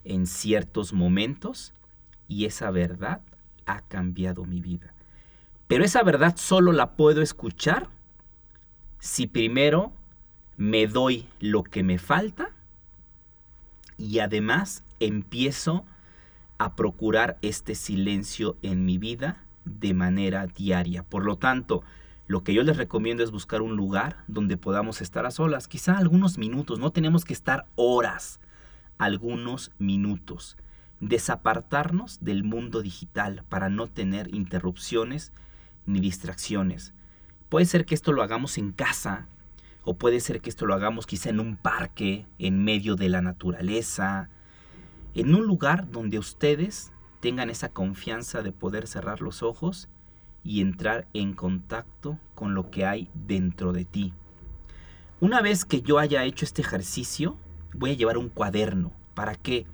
en 0.02 0.26
ciertos 0.26 0.92
momentos 0.92 1.72
y 2.26 2.46
esa 2.46 2.72
verdad 2.72 3.20
ha 3.66 3.82
cambiado 3.82 4.46
mi 4.46 4.60
vida. 4.60 4.94
Pero 5.68 5.84
esa 5.84 6.02
verdad 6.02 6.34
solo 6.36 6.72
la 6.72 6.96
puedo 6.96 7.22
escuchar 7.22 7.88
si 8.98 9.28
primero 9.28 9.92
me 10.56 10.88
doy 10.88 11.28
lo 11.38 11.62
que 11.62 11.84
me 11.84 11.98
falta 11.98 12.50
y 13.98 14.18
además 14.20 14.84
empiezo 15.00 15.84
a 16.58 16.74
procurar 16.74 17.38
este 17.42 17.74
silencio 17.74 18.56
en 18.62 18.84
mi 18.84 18.98
vida 18.98 19.44
de 19.64 19.94
manera 19.94 20.46
diaria. 20.46 21.02
Por 21.02 21.24
lo 21.24 21.36
tanto, 21.36 21.82
lo 22.26 22.42
que 22.42 22.54
yo 22.54 22.62
les 22.62 22.76
recomiendo 22.76 23.22
es 23.22 23.30
buscar 23.30 23.62
un 23.62 23.76
lugar 23.76 24.24
donde 24.26 24.56
podamos 24.56 25.00
estar 25.00 25.26
a 25.26 25.30
solas, 25.30 25.68
quizá 25.68 25.98
algunos 25.98 26.38
minutos, 26.38 26.78
no 26.78 26.90
tenemos 26.90 27.24
que 27.24 27.32
estar 27.32 27.66
horas, 27.76 28.40
algunos 28.98 29.70
minutos. 29.78 30.56
Desapartarnos 31.00 32.18
del 32.22 32.42
mundo 32.42 32.80
digital 32.80 33.44
para 33.48 33.68
no 33.68 33.86
tener 33.86 34.34
interrupciones 34.34 35.30
ni 35.84 36.00
distracciones. 36.00 36.94
Puede 37.48 37.66
ser 37.66 37.84
que 37.84 37.94
esto 37.94 38.12
lo 38.12 38.22
hagamos 38.22 38.58
en 38.58 38.72
casa, 38.72 39.28
o 39.86 39.94
puede 39.96 40.18
ser 40.18 40.40
que 40.40 40.50
esto 40.50 40.66
lo 40.66 40.74
hagamos 40.74 41.06
quizá 41.06 41.30
en 41.30 41.38
un 41.38 41.56
parque, 41.56 42.26
en 42.40 42.64
medio 42.64 42.96
de 42.96 43.08
la 43.08 43.22
naturaleza, 43.22 44.28
en 45.14 45.32
un 45.32 45.46
lugar 45.46 45.90
donde 45.92 46.18
ustedes 46.18 46.92
tengan 47.20 47.50
esa 47.50 47.68
confianza 47.68 48.42
de 48.42 48.50
poder 48.50 48.88
cerrar 48.88 49.22
los 49.22 49.44
ojos 49.44 49.88
y 50.42 50.60
entrar 50.60 51.06
en 51.14 51.34
contacto 51.34 52.18
con 52.34 52.54
lo 52.54 52.68
que 52.68 52.84
hay 52.84 53.08
dentro 53.14 53.72
de 53.72 53.84
ti. 53.84 54.12
Una 55.20 55.40
vez 55.40 55.64
que 55.64 55.82
yo 55.82 56.00
haya 56.00 56.24
hecho 56.24 56.44
este 56.44 56.62
ejercicio, 56.62 57.38
voy 57.72 57.90
a 57.92 57.94
llevar 57.94 58.18
un 58.18 58.28
cuaderno. 58.28 58.90
¿Para 59.14 59.36
qué? 59.36 59.66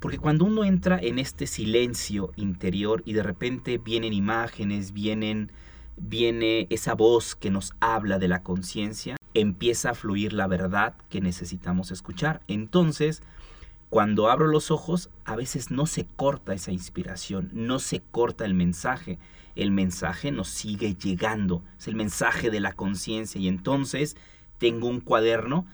Porque 0.00 0.18
cuando 0.18 0.44
uno 0.44 0.64
entra 0.64 0.98
en 0.98 1.20
este 1.20 1.46
silencio 1.46 2.32
interior 2.34 3.00
y 3.06 3.12
de 3.12 3.22
repente 3.22 3.78
vienen 3.78 4.12
imágenes, 4.12 4.92
vienen, 4.92 5.52
viene 5.96 6.66
esa 6.68 6.94
voz 6.94 7.36
que 7.36 7.50
nos 7.50 7.74
habla 7.78 8.18
de 8.18 8.26
la 8.26 8.42
conciencia, 8.42 9.16
empieza 9.40 9.90
a 9.90 9.94
fluir 9.94 10.32
la 10.32 10.46
verdad 10.46 10.94
que 11.08 11.20
necesitamos 11.20 11.90
escuchar. 11.90 12.40
Entonces, 12.48 13.22
cuando 13.90 14.30
abro 14.30 14.46
los 14.46 14.70
ojos, 14.70 15.10
a 15.24 15.36
veces 15.36 15.70
no 15.70 15.86
se 15.86 16.06
corta 16.06 16.54
esa 16.54 16.72
inspiración, 16.72 17.50
no 17.52 17.78
se 17.78 18.00
corta 18.00 18.44
el 18.44 18.54
mensaje, 18.54 19.18
el 19.54 19.70
mensaje 19.70 20.32
nos 20.32 20.48
sigue 20.48 20.94
llegando, 20.94 21.62
es 21.78 21.86
el 21.86 21.96
mensaje 21.96 22.50
de 22.50 22.60
la 22.60 22.72
conciencia 22.72 23.40
y 23.40 23.48
entonces 23.48 24.16
tengo 24.58 24.88
un 24.88 25.00
cuaderno 25.00 25.66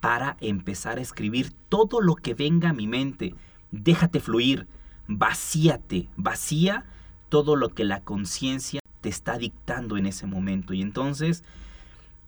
para 0.00 0.36
empezar 0.40 0.98
a 0.98 1.02
escribir 1.02 1.52
todo 1.68 2.00
lo 2.00 2.16
que 2.16 2.34
venga 2.34 2.70
a 2.70 2.74
mi 2.74 2.86
mente. 2.86 3.34
Déjate 3.70 4.20
fluir, 4.20 4.66
vacíate, 5.06 6.08
vacía 6.16 6.86
todo 7.28 7.54
lo 7.54 7.68
que 7.68 7.84
la 7.84 8.00
conciencia 8.00 8.80
te 9.00 9.08
está 9.08 9.38
dictando 9.38 9.96
en 9.96 10.06
ese 10.06 10.26
momento. 10.26 10.72
Y 10.74 10.82
entonces 10.82 11.44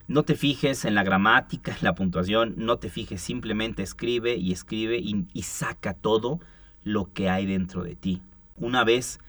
no 0.07 0.23
te 0.23 0.35
fijes 0.35 0.85
en 0.85 0.95
la 0.95 1.03
gramática, 1.03 1.71
en 1.71 1.83
la 1.83 1.95
puntuación, 1.95 2.55
no 2.57 2.77
te 2.77 2.89
fijes, 2.89 3.21
simplemente 3.21 3.83
escribe 3.83 4.35
y 4.35 4.51
escribe 4.51 4.97
y, 4.97 5.41
saca 5.43 5.93
todo 5.93 6.39
lo 6.83 7.11
que 7.13 7.29
hay 7.29 7.45
dentro 7.45 7.83
de 7.83 7.95
ti. 7.95 8.21
Una 8.57 8.83
vez 8.83 9.19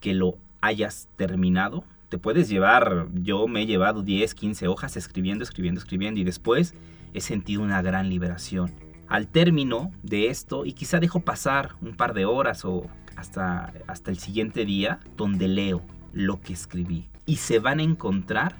que 0.00 0.14
lo 0.14 0.38
hayas 0.60 1.08
terminado. 1.16 1.84
Te 2.08 2.18
puedes 2.18 2.48
llevar, 2.48 3.08
yo 3.12 3.46
me 3.48 3.62
he 3.62 3.66
llevado 3.66 4.02
10, 4.02 4.34
15 4.34 4.68
hojas 4.68 4.96
escribiendo, 4.96 5.44
escribiendo, 5.44 5.80
escribiendo 5.80 6.20
y 6.20 6.24
después 6.24 6.74
he 7.12 7.20
sentido 7.20 7.62
una 7.62 7.82
gran 7.82 8.08
liberación. 8.08 8.72
Al 9.08 9.28
término 9.28 9.92
de 10.02 10.28
esto, 10.28 10.64
y 10.64 10.72
quizá 10.72 11.00
dejo 11.00 11.20
pasar 11.20 11.72
un 11.82 11.96
par 11.96 12.14
de 12.14 12.24
horas 12.24 12.64
o 12.64 12.88
hasta, 13.16 13.72
hasta 13.86 14.10
el 14.10 14.18
siguiente 14.18 14.64
día, 14.64 15.00
donde 15.16 15.48
leo 15.48 15.82
lo 16.12 16.40
que 16.40 16.52
escribí. 16.52 17.08
Y 17.26 17.36
se 17.36 17.58
van 17.58 17.80
a 17.80 17.82
encontrar 17.82 18.56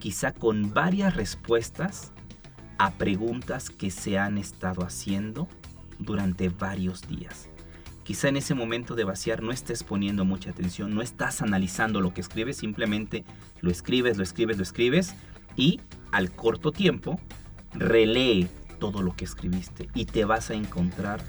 quizá 0.00 0.32
con 0.32 0.74
varias 0.74 1.14
respuestas 1.14 2.12
a 2.78 2.90
preguntas 2.92 3.70
que 3.70 3.90
se 3.90 4.18
han 4.18 4.38
estado 4.38 4.82
haciendo 4.82 5.46
durante 5.98 6.48
varios 6.48 7.06
días. 7.06 7.48
Quizá 8.02 8.28
en 8.28 8.38
ese 8.38 8.54
momento 8.54 8.96
de 8.96 9.04
vaciar 9.04 9.42
no 9.42 9.52
estés 9.52 9.84
poniendo 9.84 10.24
mucha 10.24 10.50
atención, 10.50 10.94
no 10.94 11.02
estás 11.02 11.42
analizando 11.42 12.00
lo 12.00 12.12
que 12.12 12.22
escribes, 12.22 12.56
simplemente 12.56 13.24
lo 13.60 13.70
escribes, 13.70 14.16
lo 14.16 14.24
escribes, 14.24 14.56
lo 14.56 14.64
escribes 14.64 15.14
y 15.54 15.80
al 16.10 16.32
corto 16.32 16.72
tiempo 16.72 17.20
relee 17.74 18.48
todo 18.80 19.02
lo 19.02 19.14
que 19.14 19.26
escribiste 19.26 19.88
y 19.94 20.06
te 20.06 20.24
vas 20.24 20.50
a 20.50 20.54
encontrar 20.54 21.20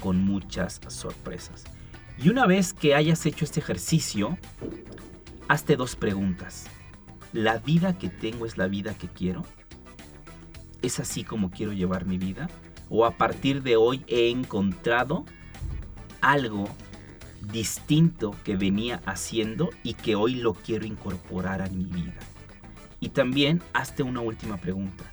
con 0.00 0.24
muchas 0.24 0.80
sorpresas. 0.88 1.64
Y 2.18 2.30
una 2.30 2.46
vez 2.46 2.72
que 2.72 2.94
hayas 2.94 3.26
hecho 3.26 3.44
este 3.44 3.60
ejercicio, 3.60 4.38
hazte 5.48 5.76
dos 5.76 5.94
preguntas. 5.94 6.66
¿La 7.34 7.58
vida 7.58 7.98
que 7.98 8.08
tengo 8.08 8.46
es 8.46 8.56
la 8.56 8.68
vida 8.68 8.94
que 8.94 9.08
quiero? 9.08 9.44
¿Es 10.80 10.98
así 11.00 11.22
como 11.22 11.50
quiero 11.50 11.74
llevar 11.74 12.06
mi 12.06 12.16
vida? 12.16 12.48
¿O 12.88 13.04
a 13.04 13.18
partir 13.18 13.62
de 13.62 13.76
hoy 13.76 14.04
he 14.06 14.30
encontrado 14.30 15.26
algo 16.22 16.66
distinto 17.52 18.34
que 18.44 18.56
venía 18.56 19.02
haciendo 19.04 19.70
y 19.82 19.94
que 19.94 20.14
hoy 20.14 20.36
lo 20.36 20.54
quiero 20.54 20.86
incorporar 20.86 21.60
a 21.60 21.68
mi 21.68 21.84
vida. 21.84 22.20
Y 23.00 23.10
también 23.10 23.62
hazte 23.72 24.02
una 24.02 24.20
última 24.20 24.56
pregunta. 24.56 25.04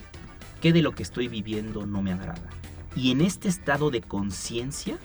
¿Qué 0.61 0.71
de 0.71 0.81
lo 0.81 0.93
que 0.93 1.03
estoy 1.03 1.27
viviendo 1.27 1.85
no 1.85 2.01
me 2.01 2.13
agrada? 2.13 2.49
Y 2.95 3.11
en 3.11 3.21
este 3.21 3.49
estado 3.49 3.89
de 3.89 4.01
conciencia 4.01 4.97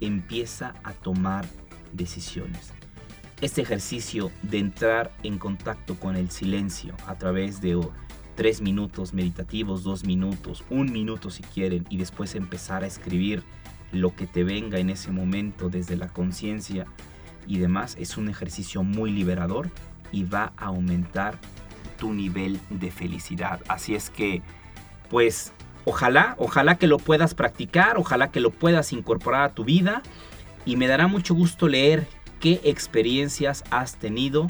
empieza 0.00 0.74
a 0.82 0.92
tomar 0.92 1.46
decisiones. 1.92 2.72
Este 3.42 3.60
ejercicio 3.60 4.30
de 4.42 4.58
entrar 4.58 5.12
en 5.22 5.36
contacto 5.36 5.96
con 5.96 6.16
el 6.16 6.30
silencio 6.30 6.94
a 7.06 7.16
través 7.16 7.60
de 7.60 7.78
tres 8.34 8.62
minutos 8.62 9.12
meditativos, 9.12 9.84
dos 9.84 10.04
minutos, 10.04 10.64
un 10.70 10.90
minuto 10.90 11.28
si 11.30 11.42
quieren, 11.42 11.84
y 11.90 11.98
después 11.98 12.34
empezar 12.34 12.82
a 12.82 12.86
escribir 12.86 13.42
lo 13.92 14.16
que 14.16 14.26
te 14.26 14.42
venga 14.42 14.78
en 14.78 14.88
ese 14.88 15.10
momento 15.10 15.68
desde 15.68 15.96
la 15.96 16.08
conciencia 16.08 16.86
y 17.46 17.58
demás 17.58 17.96
es 18.00 18.16
un 18.16 18.30
ejercicio 18.30 18.82
muy 18.82 19.10
liberador 19.10 19.70
y 20.12 20.24
va 20.24 20.54
a 20.56 20.66
aumentar 20.66 21.38
tu 21.98 22.14
nivel 22.14 22.58
de 22.70 22.90
felicidad. 22.90 23.60
Así 23.68 23.94
es 23.94 24.08
que, 24.08 24.40
pues, 25.10 25.52
ojalá, 25.84 26.36
ojalá 26.38 26.76
que 26.76 26.86
lo 26.86 26.96
puedas 26.96 27.34
practicar, 27.34 27.98
ojalá 27.98 28.30
que 28.30 28.40
lo 28.40 28.50
puedas 28.50 28.94
incorporar 28.94 29.42
a 29.42 29.54
tu 29.54 29.64
vida 29.64 30.02
y 30.64 30.76
me 30.76 30.86
dará 30.86 31.06
mucho 31.06 31.34
gusto 31.34 31.68
leer 31.68 32.06
qué 32.46 32.60
experiencias 32.62 33.64
has 33.72 33.96
tenido 33.96 34.46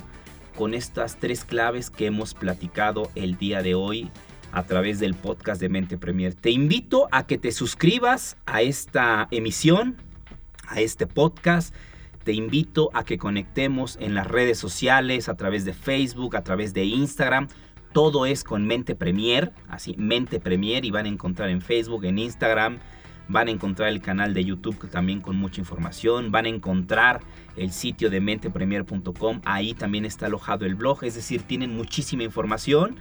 con 0.55 0.75
estas 0.75 1.17
tres 1.19 1.47
claves 1.47 1.89
que 1.89 2.05
hemos 2.05 2.35
platicado 2.35 3.11
el 3.15 3.39
día 3.39 3.63
de 3.63 3.75
hoy 3.75 4.11
a 4.53 4.65
través 4.65 5.01
del 5.01 5.15
podcast 5.15 5.63
de 5.63 5.71
Mente 5.71 5.97
Premier. 5.97 6.35
Te 6.35 6.51
invito 6.51 7.09
a 7.11 7.27
que 7.27 7.39
te 7.39 7.53
suscribas 7.53 8.37
a 8.45 8.61
esta 8.61 9.29
emisión, 9.31 9.97
a 10.69 10.83
este 10.83 11.07
podcast. 11.07 11.75
te 12.23 12.35
invito 12.35 12.91
a 12.93 13.03
que 13.03 13.17
conectemos 13.17 13.97
en 13.99 14.15
las 14.15 14.27
redes 14.27 14.59
sociales, 14.59 15.31
a 15.31 15.37
través 15.39 15.65
de 15.65 15.73
Facebook, 15.73 16.37
a 16.37 16.45
través 16.45 16.75
de 16.75 16.85
Instagram. 16.85 17.49
Todo 17.95 18.27
es 18.27 18.45
con 18.45 18.67
Mente 18.67 18.95
Premier, 18.95 19.55
así, 19.69 19.95
Mente 19.97 20.39
Premier, 20.39 20.85
y 20.85 20.91
van 20.91 21.07
a 21.07 21.09
encontrar 21.09 21.49
en 21.49 21.63
Facebook, 21.63 22.05
en 22.05 22.19
Instagram, 22.19 22.79
van 23.29 23.49
a 23.49 23.51
encontrar 23.51 23.89
el 23.89 24.01
canal 24.01 24.35
de 24.35 24.45
YouTube 24.45 24.89
también 24.91 25.21
con 25.21 25.37
mucha 25.37 25.61
información, 25.61 26.31
van 26.31 26.47
a 26.47 26.51
encontrar 26.51 27.21
el 27.57 27.73
sitio 27.73 28.11
de 28.11 28.21
mentepremier.com, 28.21 29.41
ahí 29.45 29.75
también 29.75 30.05
está 30.05 30.27
alojado 30.27 30.67
el 30.67 30.75
blog, 30.75 31.05
es 31.05 31.15
decir, 31.15 31.43
tienen 31.43 31.77
muchísima 31.77 32.23
información 32.23 32.97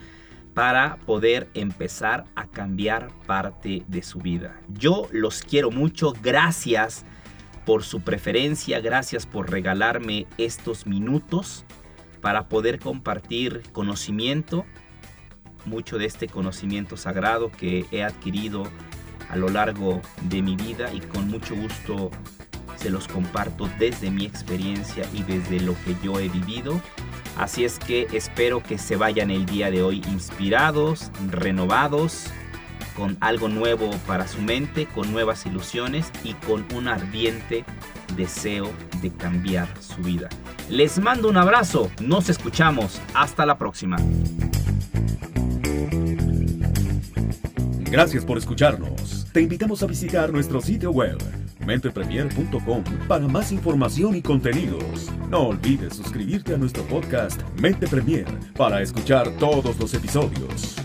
para 0.53 0.95
poder 1.05 1.49
empezar 1.53 2.25
a 2.35 2.47
cambiar 2.47 3.09
parte 3.27 3.83
de 3.87 4.01
su 4.01 4.19
vida. 4.19 4.59
Yo 4.69 5.07
los 5.11 5.43
quiero 5.43 5.69
mucho, 5.69 6.13
gracias 6.23 7.05
por 7.65 7.83
su 7.83 8.01
preferencia, 8.01 8.79
gracias 8.79 9.25
por 9.25 9.51
regalarme 9.51 10.27
estos 10.37 10.87
minutos 10.87 11.65
para 12.21 12.47
poder 12.47 12.79
compartir 12.79 13.63
conocimiento, 13.73 14.65
mucho 15.65 15.97
de 15.97 16.05
este 16.05 16.27
conocimiento 16.27 16.95
sagrado 16.95 17.51
que 17.51 17.85
he 17.91 18.03
adquirido 18.03 18.63
a 19.29 19.35
lo 19.35 19.49
largo 19.49 20.01
de 20.23 20.41
mi 20.41 20.55
vida 20.55 20.93
y 20.93 20.99
con 21.01 21.27
mucho 21.27 21.55
gusto 21.55 22.11
se 22.77 22.89
los 22.89 23.07
comparto 23.07 23.69
desde 23.79 24.11
mi 24.11 24.25
experiencia 24.25 25.05
y 25.13 25.23
desde 25.23 25.59
lo 25.59 25.75
que 25.83 25.95
yo 26.03 26.19
he 26.19 26.29
vivido. 26.29 26.79
Así 27.37 27.65
es 27.65 27.79
que 27.79 28.07
espero 28.13 28.63
que 28.63 28.77
se 28.77 28.95
vayan 28.95 29.31
el 29.31 29.45
día 29.45 29.69
de 29.71 29.83
hoy 29.83 30.01
inspirados, 30.07 31.11
renovados, 31.29 32.27
con 32.95 33.17
algo 33.19 33.49
nuevo 33.49 33.91
para 34.07 34.27
su 34.27 34.41
mente, 34.41 34.85
con 34.85 35.11
nuevas 35.11 35.45
ilusiones 35.45 36.11
y 36.23 36.33
con 36.33 36.65
un 36.73 36.87
ardiente 36.87 37.65
deseo 38.15 38.71
de 39.01 39.11
cambiar 39.11 39.67
su 39.81 40.01
vida. 40.01 40.29
Les 40.69 40.99
mando 40.99 41.27
un 41.29 41.37
abrazo, 41.37 41.91
nos 42.01 42.29
escuchamos, 42.29 43.01
hasta 43.13 43.45
la 43.45 43.57
próxima. 43.57 43.97
Gracias 47.91 48.25
por 48.25 48.37
escucharnos. 48.37 49.14
Te 49.35 49.41
invitamos 49.41 49.83
a 49.83 49.85
visitar 49.85 50.31
nuestro 50.31 50.61
sitio 50.61 50.91
web 50.91 51.17
mentepremier.com 51.65 52.83
para 53.05 53.27
más 53.27 53.51
información 53.51 54.15
y 54.15 54.21
contenidos. 54.21 55.11
No 55.29 55.49
olvides 55.49 55.95
suscribirte 55.95 56.53
a 56.53 56.57
nuestro 56.57 56.83
podcast 56.83 57.41
Mente 57.59 57.85
Premier 57.85 58.27
para 58.55 58.81
escuchar 58.81 59.29
todos 59.37 59.77
los 59.77 59.93
episodios. 59.93 60.77